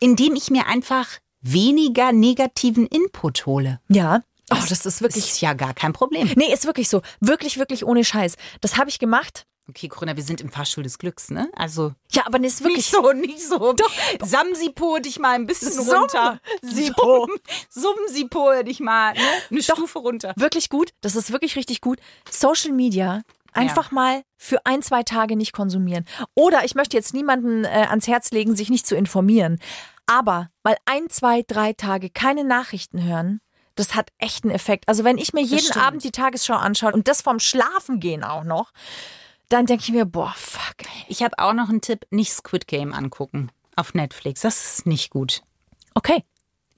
Indem 0.00 0.34
ich 0.34 0.50
mir 0.50 0.66
einfach 0.66 1.08
weniger 1.42 2.12
negativen 2.12 2.86
Input 2.86 3.46
hole. 3.46 3.80
Ja. 3.88 4.22
Oh, 4.60 4.64
das 4.68 4.86
ist 4.86 5.00
wirklich. 5.02 5.24
Ist 5.32 5.40
ja 5.40 5.52
gar 5.54 5.74
kein 5.74 5.92
Problem. 5.92 6.30
Nee, 6.36 6.52
ist 6.52 6.66
wirklich 6.66 6.88
so. 6.88 7.02
Wirklich, 7.20 7.58
wirklich 7.58 7.84
ohne 7.84 8.04
Scheiß. 8.04 8.36
Das 8.60 8.76
habe 8.76 8.90
ich 8.90 8.98
gemacht. 8.98 9.46
Okay, 9.68 9.86
Corinna, 9.88 10.16
wir 10.16 10.24
sind 10.24 10.40
im 10.40 10.50
Fahrstuhl 10.50 10.82
des 10.82 10.98
Glücks, 10.98 11.30
ne? 11.30 11.48
Also 11.54 11.94
Ja, 12.10 12.26
aber 12.26 12.40
das 12.40 12.54
ist 12.54 12.64
wirklich 12.64 12.78
nicht 12.78 12.90
so, 12.90 13.12
nicht 13.12 13.40
so. 13.46 13.72
Doch. 13.72 13.92
Samsipo 14.20 14.98
dich 14.98 15.20
mal 15.20 15.34
ein 15.36 15.46
bisschen 15.46 15.70
Summ- 15.72 15.88
runter. 16.00 16.40
Sipo. 16.62 17.28
Summsipo 17.70 18.62
dich 18.62 18.80
mal 18.80 19.12
ne? 19.14 19.20
eine 19.50 19.62
Stufe 19.62 19.98
runter. 19.98 20.34
wirklich 20.36 20.68
gut. 20.68 20.90
Das 21.00 21.16
ist 21.16 21.32
wirklich 21.32 21.56
richtig 21.56 21.80
gut. 21.80 21.98
Social 22.30 22.72
Media 22.72 23.22
einfach 23.52 23.90
mal 23.90 24.22
für 24.36 24.64
ein, 24.64 24.82
zwei 24.82 25.02
Tage 25.02 25.36
nicht 25.36 25.52
konsumieren. 25.52 26.06
Oder 26.34 26.64
ich 26.64 26.74
möchte 26.74 26.96
jetzt 26.96 27.14
niemanden 27.14 27.64
äh, 27.64 27.86
ans 27.88 28.08
Herz 28.08 28.30
legen, 28.30 28.56
sich 28.56 28.70
nicht 28.70 28.86
zu 28.86 28.96
informieren. 28.96 29.58
Aber 30.06 30.50
mal 30.64 30.76
ein, 30.86 31.08
zwei, 31.10 31.42
drei 31.46 31.72
Tage 31.72 32.10
keine 32.10 32.44
Nachrichten 32.44 33.02
hören, 33.02 33.40
das 33.82 33.94
hat 33.94 34.10
echt 34.18 34.44
einen 34.44 34.54
Effekt. 34.54 34.88
Also 34.88 35.04
wenn 35.04 35.18
ich 35.18 35.32
mir 35.32 35.42
jeden. 35.42 35.72
Abend 35.72 36.04
die 36.04 36.12
Tagesschau 36.12 36.54
anschaue 36.54 36.92
und 36.92 37.08
das 37.08 37.22
vom 37.22 37.40
Schlafen 37.40 37.98
gehen 37.98 38.22
auch 38.24 38.44
noch, 38.44 38.72
dann 39.48 39.66
denke 39.66 39.82
ich 39.84 39.92
mir, 39.92 40.04
boah, 40.04 40.32
fuck. 40.36 40.88
Ich 41.08 41.22
habe 41.22 41.38
auch 41.38 41.52
noch 41.52 41.68
einen 41.68 41.80
Tipp, 41.80 42.06
nicht 42.10 42.32
Squid 42.32 42.66
Game 42.66 42.92
angucken 42.92 43.50
auf 43.76 43.94
Netflix. 43.94 44.42
Das 44.42 44.78
ist 44.78 44.86
nicht 44.86 45.10
gut. 45.10 45.42
Okay. 45.94 46.24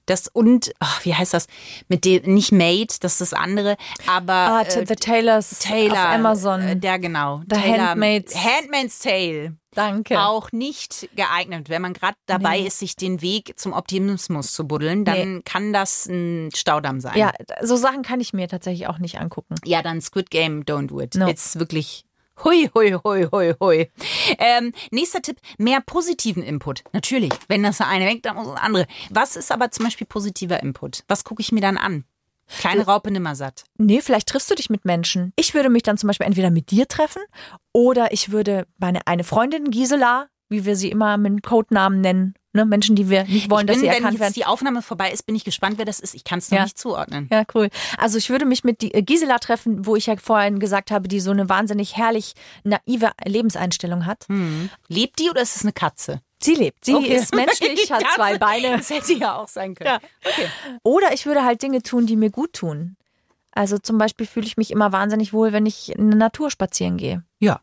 Das 0.05 0.27
und 0.27 0.71
ach, 0.79 1.03
wie 1.05 1.15
heißt 1.15 1.33
das? 1.33 1.47
Mit 1.87 2.05
dem 2.05 2.33
nicht 2.33 2.51
Made, 2.51 2.93
das 2.99 3.13
ist 3.13 3.21
das 3.21 3.33
andere, 3.33 3.75
aber 4.07 4.33
Ah, 4.33 4.61
äh, 4.61 4.85
The 4.85 4.95
Taylors 4.95 5.59
Taylor 5.59 5.93
auf 6.09 6.13
Amazon. 6.15 6.61
Äh, 6.61 6.75
der 6.77 6.99
genau. 6.99 7.41
The 7.49 7.55
Taylor, 7.59 7.89
Handmaid's- 7.95 8.35
Handmaid's 8.35 8.99
Tale. 8.99 9.55
Danke. 9.73 10.21
Auch 10.21 10.51
nicht 10.53 11.09
geeignet. 11.17 11.67
Wenn 11.69 11.81
man 11.81 11.93
gerade 11.93 12.15
dabei 12.27 12.61
Nee. 12.61 12.67
ist, 12.67 12.79
sich 12.79 12.95
den 12.95 13.21
Weg 13.21 13.59
zum 13.59 13.73
Optimismus 13.73 14.53
zu 14.53 14.65
buddeln, 14.65 15.03
dann 15.03 15.43
kann 15.43 15.73
das 15.73 16.05
ein 16.05 16.49
Staudamm 16.55 17.01
sein. 17.01 17.17
Ja, 17.17 17.33
so 17.61 17.75
Sachen 17.75 18.01
kann 18.01 18.21
ich 18.21 18.31
mir 18.31 18.47
tatsächlich 18.47 18.87
auch 18.87 18.99
nicht 18.99 19.19
angucken. 19.19 19.55
Ja, 19.65 19.81
dann 19.81 19.99
Squid 19.99 20.29
Game, 20.29 20.63
don't 20.63 20.87
do 20.87 21.01
it. 21.01 21.15
No. 21.15 21.27
It's 21.27 21.59
wirklich 21.59 22.05
hui, 22.43 22.69
hui, 22.73 22.93
hui, 23.03 23.27
hui, 23.31 23.53
hui. 23.59 23.91
Ähm, 24.37 24.73
nächster 24.91 25.21
Tipp, 25.21 25.37
mehr 25.57 25.81
positiven 25.81 26.43
Input. 26.43 26.83
Natürlich, 26.93 27.33
wenn 27.47 27.63
das 27.63 27.81
eine 27.81 28.05
weg, 28.05 28.23
dann 28.23 28.35
muss 28.35 28.47
das 28.47 28.61
andere. 28.61 28.87
Was 29.09 29.35
ist 29.35 29.51
aber 29.51 29.71
zum 29.71 29.85
Beispiel 29.85 30.07
positiver 30.07 30.61
Input? 30.61 31.03
Was 31.07 31.23
gucke 31.23 31.41
ich 31.41 31.51
mir 31.51 31.61
dann 31.61 31.77
an? 31.77 32.05
Kleine 32.47 32.85
Raupe 32.85 33.09
nimmersatt. 33.09 33.63
Nee, 33.77 34.01
vielleicht 34.01 34.27
triffst 34.27 34.51
du 34.51 34.55
dich 34.55 34.69
mit 34.69 34.85
Menschen. 34.85 35.33
Ich 35.35 35.53
würde 35.53 35.69
mich 35.69 35.83
dann 35.83 35.97
zum 35.97 36.07
Beispiel 36.07 36.27
entweder 36.27 36.51
mit 36.51 36.69
dir 36.69 36.87
treffen 36.87 37.21
oder 37.73 38.13
ich 38.13 38.31
würde 38.31 38.67
meine 38.77 39.07
eine 39.07 39.23
Freundin 39.23 39.71
Gisela, 39.71 40.27
wie 40.49 40.65
wir 40.65 40.75
sie 40.75 40.91
immer 40.91 41.17
mit 41.17 41.41
Codenamen 41.43 42.01
nennen, 42.01 42.35
ne, 42.55 42.65
Menschen, 42.65 42.95
die 42.95 43.09
wir 43.09 43.25
nicht 43.25 43.49
wollen, 43.51 43.67
ich 43.67 43.67
dass 43.67 43.75
bin, 43.75 43.81
sie 43.81 43.87
wenn 43.87 43.93
erkannt 43.97 44.13
jetzt 44.13 44.21
werden. 44.21 44.33
die 44.33 44.45
Aufnahme 44.45 44.81
vorbei 44.81 45.11
ist, 45.11 45.25
bin 45.25 45.35
ich 45.35 45.43
gespannt, 45.43 45.77
wer 45.77 45.85
das 45.85 45.99
ist. 45.99 46.15
Ich 46.15 46.23
kann 46.23 46.39
es 46.39 46.49
noch 46.49 46.57
Ja. 46.57 46.63
nicht 46.63 46.77
zuordnen. 46.79 47.27
Ja, 47.31 47.43
cool. 47.53 47.69
Also 47.97 48.17
ich 48.17 48.29
würde 48.29 48.45
mich 48.45 48.63
mit 48.63 48.81
die, 48.81 48.93
äh, 48.93 49.01
Gisela 49.03 49.37
treffen, 49.39 49.85
wo 49.85 49.95
ich 49.95 50.07
ja 50.07 50.15
vorhin 50.17 50.59
gesagt 50.59 50.89
habe, 50.91 51.07
die 51.07 51.19
so 51.19 51.31
eine 51.31 51.47
wahnsinnig 51.49 51.95
herrlich 51.97 52.33
naive 52.63 53.11
Lebenseinstellung 53.23 54.05
hat. 54.05 54.25
Lebt 54.87 55.19
die 55.19 55.29
oder 55.29 55.41
ist 55.41 55.55
es 55.55 55.61
eine 55.63 55.73
Katze? 55.73 56.21
Sie 56.41 56.53
lebt. 56.55 56.83
Sie 56.85 56.93
Okay. 56.95 57.15
ist 57.15 57.33
menschlich, 57.35 57.91
hat 57.91 58.03
zwei 58.15 58.37
Beine. 58.37 58.77
Das 58.77 58.89
hätte 58.89 59.13
ja 59.13 59.35
auch 59.37 59.47
sein 59.47 59.75
können. 59.75 59.89
Ja. 59.89 59.99
Oder 60.83 61.13
ich 61.13 61.25
würde 61.25 61.43
halt 61.43 61.61
Dinge 61.61 61.81
tun, 61.81 62.05
die 62.07 62.15
mir 62.15 62.29
gut 62.29 62.53
tun. 62.53 62.97
Also 63.51 63.77
zum 63.77 63.97
Beispiel 63.97 64.27
fühle 64.27 64.45
ich 64.45 64.57
mich 64.57 64.69
immer 64.71 64.91
wahnsinnig 64.91 65.31
wohl, 65.31 65.53
wenn 65.53 65.65
ich 65.65 65.93
in 65.95 66.09
der 66.09 66.17
Natur 66.19 66.51
spazieren 66.51 66.97
gehe. 66.97 67.23
Ja. 67.39 67.61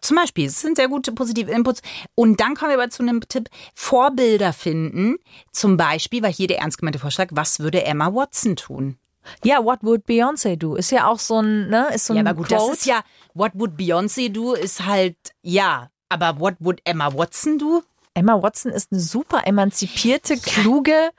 Zum 0.00 0.16
Beispiel, 0.16 0.46
es 0.46 0.60
sind 0.60 0.76
sehr 0.76 0.88
gute 0.88 1.12
positive 1.12 1.50
Inputs. 1.50 1.82
Und 2.14 2.40
dann 2.40 2.54
kommen 2.54 2.70
wir 2.70 2.78
aber 2.78 2.90
zu 2.90 3.02
einem 3.02 3.20
Tipp, 3.28 3.48
Vorbilder 3.74 4.52
finden. 4.52 5.16
Zum 5.52 5.76
Beispiel, 5.76 6.22
war 6.22 6.32
hier 6.32 6.46
der 6.46 6.58
ernst 6.58 6.78
gemeinte 6.78 6.98
Vorschlag, 6.98 7.28
was 7.32 7.60
würde 7.60 7.84
Emma 7.84 8.14
Watson 8.14 8.56
tun? 8.56 8.98
Ja, 9.42 9.64
what 9.64 9.78
would 9.82 10.06
Beyoncé 10.06 10.56
do? 10.56 10.74
Ist 10.74 10.90
ja 10.90 11.06
auch 11.06 11.18
so 11.18 11.40
ein, 11.40 11.68
ne, 11.68 11.88
ist 11.94 12.06
so 12.06 12.12
ein 12.12 12.16
Ja, 12.16 12.22
aber 12.22 12.34
gut, 12.34 12.48
Quote. 12.48 12.66
das 12.68 12.78
ist 12.78 12.86
ja, 12.86 13.02
what 13.32 13.52
would 13.54 13.72
Beyoncé 13.78 14.30
do, 14.30 14.52
ist 14.54 14.84
halt, 14.84 15.16
ja. 15.42 15.90
Aber 16.08 16.38
what 16.40 16.54
would 16.60 16.80
Emma 16.84 17.12
Watson 17.14 17.58
do? 17.58 17.82
Emma 18.12 18.40
Watson 18.40 18.70
ist 18.70 18.92
eine 18.92 19.00
super 19.00 19.46
emanzipierte, 19.46 20.36
kluge, 20.36 21.10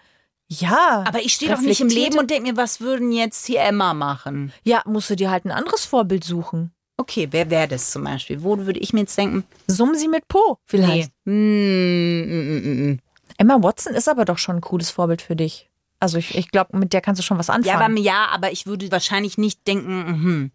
ja. 0.48 1.04
Aber 1.08 1.20
ich 1.20 1.34
stehe 1.34 1.52
doch 1.52 1.62
nicht 1.62 1.82
im 1.82 1.90
Leben 1.90 2.20
und 2.20 2.30
denke 2.30 2.52
mir, 2.52 2.58
was 2.58 2.80
würden 2.80 3.12
jetzt 3.12 3.46
hier 3.46 3.62
Emma 3.62 3.94
machen? 3.94 4.54
Ja, 4.64 4.84
musst 4.86 5.10
du 5.10 5.16
dir 5.16 5.32
halt 5.32 5.46
ein 5.46 5.52
anderes 5.52 5.86
Vorbild 5.86 6.24
suchen. 6.24 6.72
Okay, 6.98 7.28
wer 7.32 7.50
wäre 7.50 7.68
das 7.68 7.92
zum 7.92 8.04
Beispiel? 8.06 8.42
Wo 8.44 8.58
würde 8.58 8.80
ich 8.80 8.94
mir 8.94 9.02
jetzt 9.02 9.18
denken? 9.18 9.44
Summ 9.68 9.96
sie 9.96 10.08
mit 10.08 10.28
Po, 10.28 10.58
vielleicht. 10.66 11.12
Nee. 11.26 11.32
Hm, 11.32 12.22
mm, 12.22 12.32
mm, 12.32 12.62
mm, 12.64 12.92
mm. 12.92 13.00
Emma 13.38 13.62
Watson 13.62 13.94
ist 13.94 14.08
aber 14.08 14.24
doch 14.26 14.38
schon 14.38 14.58
ein 14.58 14.62
cooles 14.62 14.92
Vorbild 14.92 15.22
für 15.22 15.36
dich. 15.36 15.70
Also 16.00 16.18
ich, 16.18 16.36
ich 16.36 16.52
glaube, 16.52 16.78
mit 16.78 16.94
der 16.94 17.02
kannst 17.02 17.20
du 17.20 17.24
schon 17.24 17.38
was 17.38 17.48
Ja, 17.48 17.54
anfangen. 17.56 17.94
aber, 17.98 18.00
ja, 18.02 18.28
aber 18.32 18.52
ich 18.52 18.66
würde 18.66 18.90
wahrscheinlich 18.92 19.38
nicht 19.38 19.66
denken, 19.68 19.98
mhm. 20.22 20.52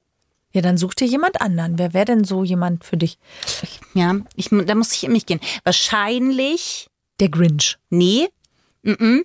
ja, 0.52 0.62
dann 0.62 0.78
such 0.78 0.94
dir 0.94 1.06
jemand 1.06 1.40
anderen. 1.42 1.78
Wer 1.78 1.92
wäre 1.92 2.06
denn 2.06 2.24
so 2.24 2.42
jemand 2.44 2.84
für 2.84 2.96
dich? 2.96 3.18
Ja, 3.94 4.16
ich, 4.36 4.48
da 4.50 4.74
muss 4.74 4.92
ich 4.94 5.04
in 5.04 5.12
mich 5.12 5.26
gehen. 5.26 5.40
Wahrscheinlich, 5.64 6.88
Der 7.20 7.28
Grinch. 7.28 7.76
nee, 7.90 8.28
mm 8.82 8.90
-mm, 8.92 9.24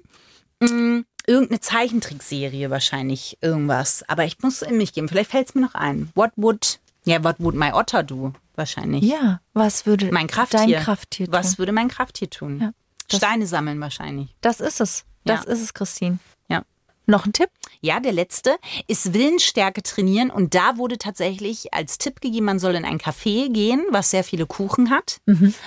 mm, 0.61 1.05
irgendeine 1.27 1.59
Zeichentrickserie 1.61 2.69
wahrscheinlich, 2.69 3.37
irgendwas. 3.41 4.03
Aber 4.09 4.25
ich 4.25 4.39
muss 4.39 4.61
in 4.61 4.77
mich 4.77 4.91
gehen. 4.93 5.07
Vielleicht 5.07 5.31
fällt 5.31 5.47
es 5.49 5.55
mir 5.55 5.61
noch 5.61 5.75
ein. 5.75 6.09
What 6.15 6.31
would, 6.35 6.79
ja, 7.05 7.23
what 7.23 7.35
would 7.39 7.55
my 7.55 7.71
otter 7.71 8.03
do? 8.03 8.33
Wahrscheinlich. 8.55 9.03
Ja, 9.03 9.41
was 9.53 9.85
würde 9.85 10.11
Mein 10.11 10.27
Krafttier. 10.27 10.59
dein 10.59 10.83
Krafttier 10.83 11.25
tun? 11.25 11.33
Was 11.33 11.57
würde 11.57 11.71
mein 11.71 11.87
Krafttier 11.89 12.29
tun? 12.29 12.59
Ja, 12.61 12.71
das- 13.09 13.17
Steine 13.19 13.47
sammeln 13.47 13.79
wahrscheinlich. 13.81 14.35
Das 14.41 14.59
ist 14.59 14.79
es. 14.81 15.03
Das 15.25 15.45
Ja. 15.45 15.51
ist 15.51 15.61
es, 15.61 15.73
Christine. 15.73 16.19
Ja. 16.49 16.63
Noch 17.05 17.25
ein 17.25 17.33
Tipp? 17.33 17.49
Ja, 17.81 17.99
der 17.99 18.13
letzte 18.13 18.55
ist 18.87 19.13
Willensstärke 19.13 19.83
trainieren. 19.83 20.29
Und 20.31 20.55
da 20.55 20.77
wurde 20.77 20.97
tatsächlich 20.97 21.73
als 21.73 21.97
Tipp 21.97 22.21
gegeben, 22.21 22.45
man 22.45 22.59
soll 22.59 22.75
in 22.75 22.85
ein 22.85 22.97
Café 22.99 23.51
gehen, 23.51 23.83
was 23.91 24.09
sehr 24.11 24.23
viele 24.23 24.45
Kuchen 24.45 24.89
hat, 24.89 25.19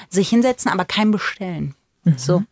sich 0.09 0.29
hinsetzen, 0.31 0.70
aber 0.70 0.85
kein 0.85 1.11
bestellen. 1.11 1.74
So. 2.16 2.42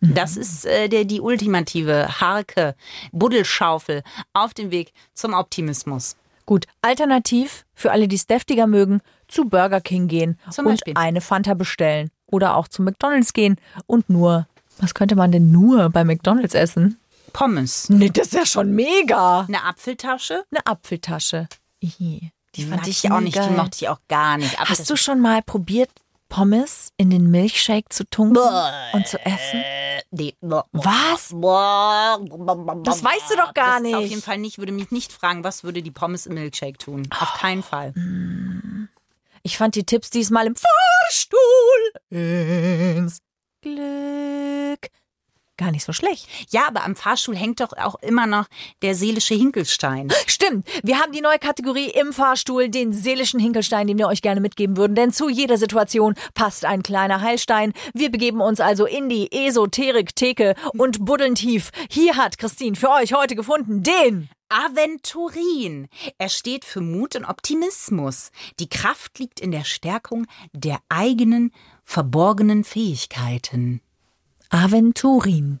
Das 0.00 0.36
ist 0.36 0.64
äh, 0.66 0.88
der, 0.88 1.04
die 1.04 1.20
ultimative 1.20 2.20
Harke, 2.20 2.76
Buddelschaufel 3.10 4.02
auf 4.32 4.54
dem 4.54 4.70
Weg 4.70 4.92
zum 5.14 5.32
Optimismus. 5.34 6.16
Gut, 6.48 6.64
alternativ 6.80 7.66
für 7.74 7.92
alle, 7.92 8.08
die 8.08 8.16
es 8.16 8.26
deftiger 8.26 8.66
mögen, 8.66 9.02
zu 9.28 9.44
Burger 9.44 9.82
King 9.82 10.08
gehen 10.08 10.38
Zum 10.50 10.64
und 10.64 10.72
Beispiel. 10.72 10.94
eine 10.96 11.20
Fanta 11.20 11.52
bestellen. 11.52 12.10
Oder 12.24 12.56
auch 12.56 12.68
zu 12.68 12.80
McDonalds 12.82 13.34
gehen 13.34 13.56
und 13.86 14.08
nur, 14.08 14.46
was 14.78 14.94
könnte 14.94 15.14
man 15.14 15.30
denn 15.30 15.50
nur 15.52 15.90
bei 15.90 16.04
McDonalds 16.04 16.54
essen? 16.54 16.98
Pommes. 17.34 17.90
Nee, 17.90 18.08
das 18.08 18.28
ist 18.28 18.32
ja 18.32 18.46
schon 18.46 18.72
mega. 18.74 19.40
Eine 19.40 19.62
Apfeltasche. 19.64 20.44
Eine 20.50 20.66
Apfeltasche. 20.66 21.48
Ihi, 21.80 22.32
Die 22.54 22.62
fand 22.64 22.80
Mag 22.80 22.88
ich 22.88 23.12
auch 23.12 23.20
nicht, 23.20 23.34
geil. 23.36 23.48
die 23.50 23.54
mochte 23.54 23.76
ich 23.82 23.88
auch 23.90 24.00
gar 24.08 24.38
nicht. 24.38 24.58
Aber 24.58 24.70
Hast 24.70 24.88
du 24.88 24.96
schon 24.96 25.20
mal 25.20 25.42
probiert, 25.42 25.90
Pommes 26.28 26.90
in 26.96 27.10
den 27.10 27.30
Milchshake 27.30 27.88
zu 27.92 28.04
tunken 28.04 28.42
und 28.92 29.06
zu 29.06 29.18
essen? 29.24 29.62
Nee. 30.10 30.34
Was? 30.40 31.34
Das 32.84 33.04
weißt 33.04 33.30
du 33.30 33.36
doch 33.36 33.54
gar 33.54 33.80
das 33.80 33.88
Ist 33.88 33.94
auf 33.94 34.00
nicht. 34.02 34.10
jeden 34.10 34.22
Fall 34.22 34.38
nicht, 34.38 34.58
würde 34.58 34.72
mich 34.72 34.90
nicht 34.90 35.12
fragen, 35.12 35.44
was 35.44 35.64
würde 35.64 35.82
die 35.82 35.90
Pommes 35.90 36.26
im 36.26 36.34
Milkshake 36.34 36.78
tun. 36.78 37.08
Auf 37.18 37.34
keinen 37.34 37.62
Fall. 37.62 37.92
Ich 39.42 39.56
fand 39.58 39.74
die 39.74 39.84
Tipps 39.84 40.10
diesmal 40.10 40.46
im 40.46 40.54
Fahrstuhl 40.56 41.92
ins 42.10 43.20
Glück 43.62 44.90
gar 45.58 45.70
nicht 45.70 45.84
so 45.84 45.92
schlecht. 45.92 46.26
Ja, 46.50 46.66
aber 46.66 46.84
am 46.84 46.96
Fahrstuhl 46.96 47.36
hängt 47.36 47.60
doch 47.60 47.72
auch 47.74 47.96
immer 47.96 48.26
noch 48.26 48.46
der 48.80 48.94
seelische 48.94 49.34
Hinkelstein. 49.34 50.08
Stimmt, 50.26 50.66
wir 50.82 50.98
haben 50.98 51.12
die 51.12 51.20
neue 51.20 51.38
Kategorie 51.38 51.90
im 51.90 52.12
Fahrstuhl, 52.12 52.70
den 52.70 52.92
seelischen 52.92 53.40
Hinkelstein, 53.40 53.86
den 53.86 53.98
wir 53.98 54.08
euch 54.08 54.22
gerne 54.22 54.40
mitgeben 54.40 54.76
würden, 54.76 54.94
denn 54.94 55.12
zu 55.12 55.28
jeder 55.28 55.58
Situation 55.58 56.14
passt 56.34 56.64
ein 56.64 56.82
kleiner 56.82 57.20
Heilstein. 57.20 57.74
Wir 57.92 58.10
begeben 58.10 58.40
uns 58.40 58.60
also 58.60 58.86
in 58.86 59.08
die 59.08 59.30
Esoterik-Theke 59.30 60.54
und 60.76 61.04
buddeln 61.04 61.34
tief. 61.34 61.70
Hier 61.90 62.16
hat 62.16 62.38
Christine 62.38 62.76
für 62.76 62.90
euch 62.90 63.12
heute 63.12 63.34
gefunden 63.34 63.82
den 63.82 64.30
Aventurin. 64.48 65.88
Er 66.16 66.30
steht 66.30 66.64
für 66.64 66.80
Mut 66.80 67.16
und 67.16 67.26
Optimismus. 67.26 68.30
Die 68.58 68.68
Kraft 68.68 69.18
liegt 69.18 69.40
in 69.40 69.50
der 69.50 69.64
Stärkung 69.64 70.26
der 70.52 70.78
eigenen 70.88 71.52
verborgenen 71.84 72.64
Fähigkeiten. 72.64 73.82
Aventurin. 74.50 75.60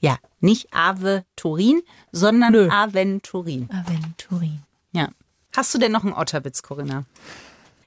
Ja, 0.00 0.18
nicht 0.40 0.72
Ave 0.72 1.24
Turin, 1.36 1.82
sondern 2.12 2.52
Nö. 2.52 2.68
Aventurin. 2.70 3.68
Aventurin. 3.70 4.62
Ja. 4.92 5.08
Hast 5.56 5.72
du 5.74 5.78
denn 5.78 5.92
noch 5.92 6.04
einen 6.04 6.12
Otterwitz, 6.12 6.62
Corinna? 6.62 7.04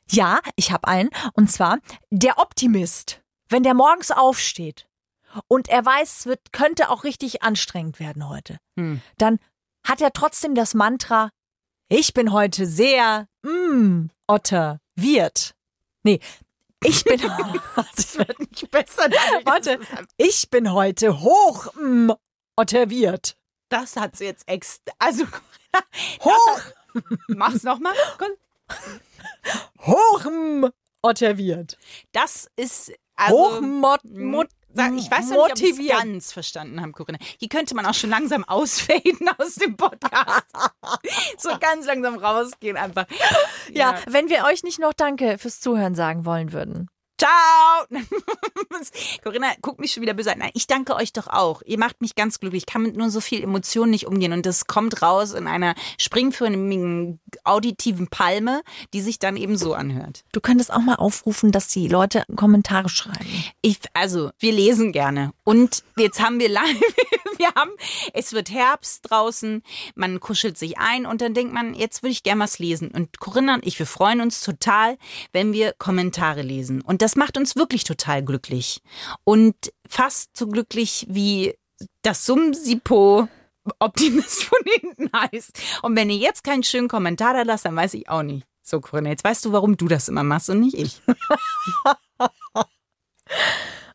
Ja, 0.10 0.40
ich 0.56 0.72
habe 0.72 0.88
einen. 0.88 1.10
Und 1.34 1.52
zwar 1.52 1.80
der 2.10 2.40
Optimist. 2.40 3.22
Wenn 3.50 3.64
der 3.64 3.74
morgens 3.74 4.12
aufsteht 4.12 4.88
und 5.48 5.70
er 5.70 5.86
weiß, 5.86 6.20
es 6.20 6.26
wird, 6.26 6.52
könnte 6.52 6.90
auch 6.90 7.04
richtig 7.04 7.44
anstrengend 7.44 8.00
werden 8.00 8.28
heute, 8.28 8.58
Hm. 8.78 9.02
dann 9.18 9.40
hat 9.86 10.02
er 10.02 10.12
trotzdem 10.12 10.54
das 10.56 10.74
Mantra, 10.74 11.30
ich 11.88 12.14
bin 12.14 12.34
heute 12.34 12.66
sehr, 12.66 13.28
mm, 13.44 14.08
Otter, 14.28 14.80
wird. 14.96 15.54
Nee, 16.04 16.20
ich 16.84 17.04
bin, 17.04 17.20
Das 17.76 18.18
wird 18.18 18.40
nicht 18.40 18.72
besser. 18.72 19.10
warte, 19.44 19.80
ich 20.18 20.50
bin 20.50 20.72
heute 20.72 21.20
hoch, 21.22 21.74
mm, 21.76 22.12
Otter, 22.56 22.90
wird. 22.90 23.38
Das 23.70 23.96
hat 23.96 24.16
sie 24.16 24.26
jetzt 24.26 24.48
ex. 24.48 24.82
Also, 25.00 25.26
Hoch, 26.22 26.62
mach's 27.28 27.64
nochmal. 27.64 27.94
hoch, 29.80 30.26
mm, 30.26 30.66
Otter, 31.02 31.38
wird. 31.38 31.78
Das 32.12 32.50
ist. 32.56 32.92
Also, 33.16 33.36
Hoch, 33.36 33.62
mot, 33.62 34.04
mot, 34.06 34.48
Sag, 34.78 34.94
ich 34.94 35.10
weiß 35.10 35.30
noch 35.32 35.48
nicht, 35.48 35.74
ob 35.74 35.80
ich 35.80 35.90
ganz 35.90 36.32
verstanden 36.32 36.80
habe, 36.82 36.92
Corinna. 36.92 37.18
Hier 37.40 37.50
könnte 37.50 37.74
man 37.76 37.86
auch 37.86 37.94
schon 37.94 38.12
langsam 38.12 38.44
ausfaden 38.44 39.28
aus 39.38 39.56
dem 39.56 39.76
Podcast. 39.76 40.46
so 41.38 41.50
ganz 41.60 41.88
langsam 41.88 42.18
rausgehen 42.18 42.78
einfach. 42.78 43.06
Ja, 43.74 43.96
wenn 44.08 44.30
wir 44.30 44.46
euch 44.46 44.64
nicht 44.64 44.80
noch 44.80 44.94
Danke 44.94 45.38
fürs 45.40 45.60
Zuhören 45.60 45.96
sagen 45.96 46.26
wollen 46.26 46.54
würden. 46.54 46.90
Ciao! 47.18 47.86
Corinna, 49.24 49.48
guck 49.62 49.80
mich 49.80 49.92
schon 49.92 50.04
wieder 50.04 50.14
böse 50.14 50.32
an. 50.32 50.40
Nein, 50.40 50.52
ich 50.54 50.68
danke 50.68 50.96
euch 50.96 51.14
doch 51.14 51.28
auch. 51.28 51.64
Ihr 51.66 51.80
macht 51.80 52.00
mich 52.00 52.14
ganz 52.14 52.40
glücklich. 52.40 52.64
Ich 52.64 52.72
kann 52.72 52.84
mit 52.84 52.96
nur 52.96 53.10
so 53.10 53.22
viel 53.22 53.44
Emotionen 53.44 53.90
nicht 53.90 54.06
umgehen. 54.06 54.34
Und 54.34 54.46
das 54.46 54.68
kommt 54.68 55.02
raus 55.02 55.34
in 55.34 55.48
einer 55.48 55.74
springförmigen, 56.00 57.20
auditiven 57.44 58.08
Palme, 58.08 58.62
die 58.94 59.02
sich 59.02 59.18
dann 59.18 59.36
eben 59.36 59.58
so 59.58 59.74
anhört. 59.74 60.26
Du 60.32 60.42
könntest 60.42 60.72
auch 60.72 60.82
mal 60.82 60.96
aufrufen, 60.96 61.52
dass 61.52 61.68
die 61.68 61.88
Leute 61.88 62.24
Kommentare 62.36 62.90
schreiben. 62.90 63.26
Ich, 63.62 63.80
also, 63.94 64.30
wir 64.38 64.52
lesen 64.52 64.92
gerne. 64.92 65.32
Und 65.44 65.84
jetzt 65.98 66.22
haben 66.22 66.40
wir 66.40 66.50
live, 66.50 66.82
wir 67.40 67.54
haben, 67.56 67.72
es 68.14 68.34
wird 68.34 68.50
Herbst 68.50 69.10
draußen, 69.10 69.64
man 69.96 70.20
kuschelt 70.20 70.58
sich 70.58 70.78
ein 70.78 71.06
und 71.06 71.22
dann 71.22 71.34
denkt 71.34 71.54
man, 71.54 71.74
jetzt 71.74 72.04
würde 72.04 72.12
ich 72.12 72.24
gerne 72.24 72.44
was 72.44 72.60
lesen. 72.60 72.90
Und 72.92 73.20
Corinna 73.20 73.56
und 73.56 73.66
ich, 73.66 73.80
wir 73.80 73.86
freuen 73.86 74.22
uns 74.22 74.42
total, 74.42 74.98
wenn 75.32 75.54
wir 75.54 75.74
Kommentare 75.74 76.42
lesen. 76.42 76.82
Und 76.82 77.02
das 77.02 77.16
macht 77.16 77.38
uns 77.38 77.56
wirklich 77.56 77.84
total 77.84 78.24
glücklich. 78.24 78.82
Und 79.24 79.56
fast 79.88 80.36
so 80.36 80.48
glücklich 80.48 81.06
wie 81.10 81.56
das 82.02 82.26
Sumsipo 82.26 83.28
Optimist 83.80 84.44
von 84.46 84.60
hinten 84.66 85.10
heißt. 85.14 85.62
Und 85.82 85.96
wenn 85.96 86.10
ihr 86.10 86.18
jetzt 86.18 86.44
keinen 86.44 86.64
schönen 86.64 86.88
Kommentar 86.88 87.34
da 87.34 87.42
lasst, 87.42 87.66
dann 87.66 87.76
weiß 87.76 87.94
ich 87.96 88.10
auch 88.10 88.24
nicht. 88.24 88.46
So, 88.64 88.82
Corinna, 88.82 89.10
jetzt 89.10 89.24
weißt 89.24 89.46
du, 89.46 89.52
warum 89.52 89.78
du 89.78 89.88
das 89.88 90.10
immer 90.10 90.24
machst 90.24 90.50
und 90.50 90.60
nicht 90.60 90.78
ich. 90.78 91.02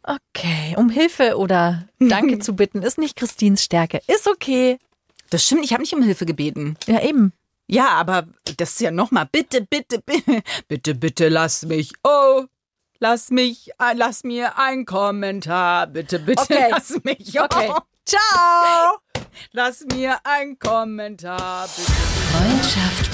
Okay, 0.05 0.75
um 0.77 0.91
Hilfe 0.91 1.37
oder 1.37 1.87
Danke 1.99 2.39
zu 2.41 2.55
bitten, 2.55 2.83
ist 2.83 2.99
nicht 2.99 3.17
Christins 3.17 3.63
Stärke. 3.63 4.01
Ist 4.09 4.29
okay. 4.29 4.79
Das 5.31 5.45
stimmt, 5.45 5.65
ich 5.65 5.73
habe 5.73 5.83
nicht 5.83 5.95
um 5.95 6.03
Hilfe 6.03 6.27
gebeten. 6.27 6.77
Ja, 6.87 7.01
eben. 7.03 7.33
Ja, 7.69 7.89
aber 7.91 8.27
das 8.59 8.73
ist 8.73 8.81
ja 8.81 8.91
nochmal, 8.91 9.29
bitte, 9.31 9.63
bitte, 9.63 10.01
bitte, 10.01 10.43
bitte, 10.69 10.95
bitte, 10.95 11.29
lass 11.29 11.63
mich, 11.65 11.93
oh, 12.03 12.45
lass 12.99 13.31
mich, 13.31 13.71
äh, 13.79 13.95
lass 13.95 14.25
mir 14.25 14.59
ein 14.59 14.85
Kommentar, 14.85 15.87
bitte, 15.87 16.19
bitte, 16.19 16.43
Okay. 16.43 16.67
lass 16.71 16.91
mich, 17.05 17.41
oh, 17.41 17.45
Okay. 17.45 17.73
Ciao! 18.05 18.99
lass 19.53 19.85
mir 19.93 20.19
ein 20.25 20.59
Kommentar, 20.59 21.69
bitte. 21.69 21.93
Freundschaft 21.93 23.02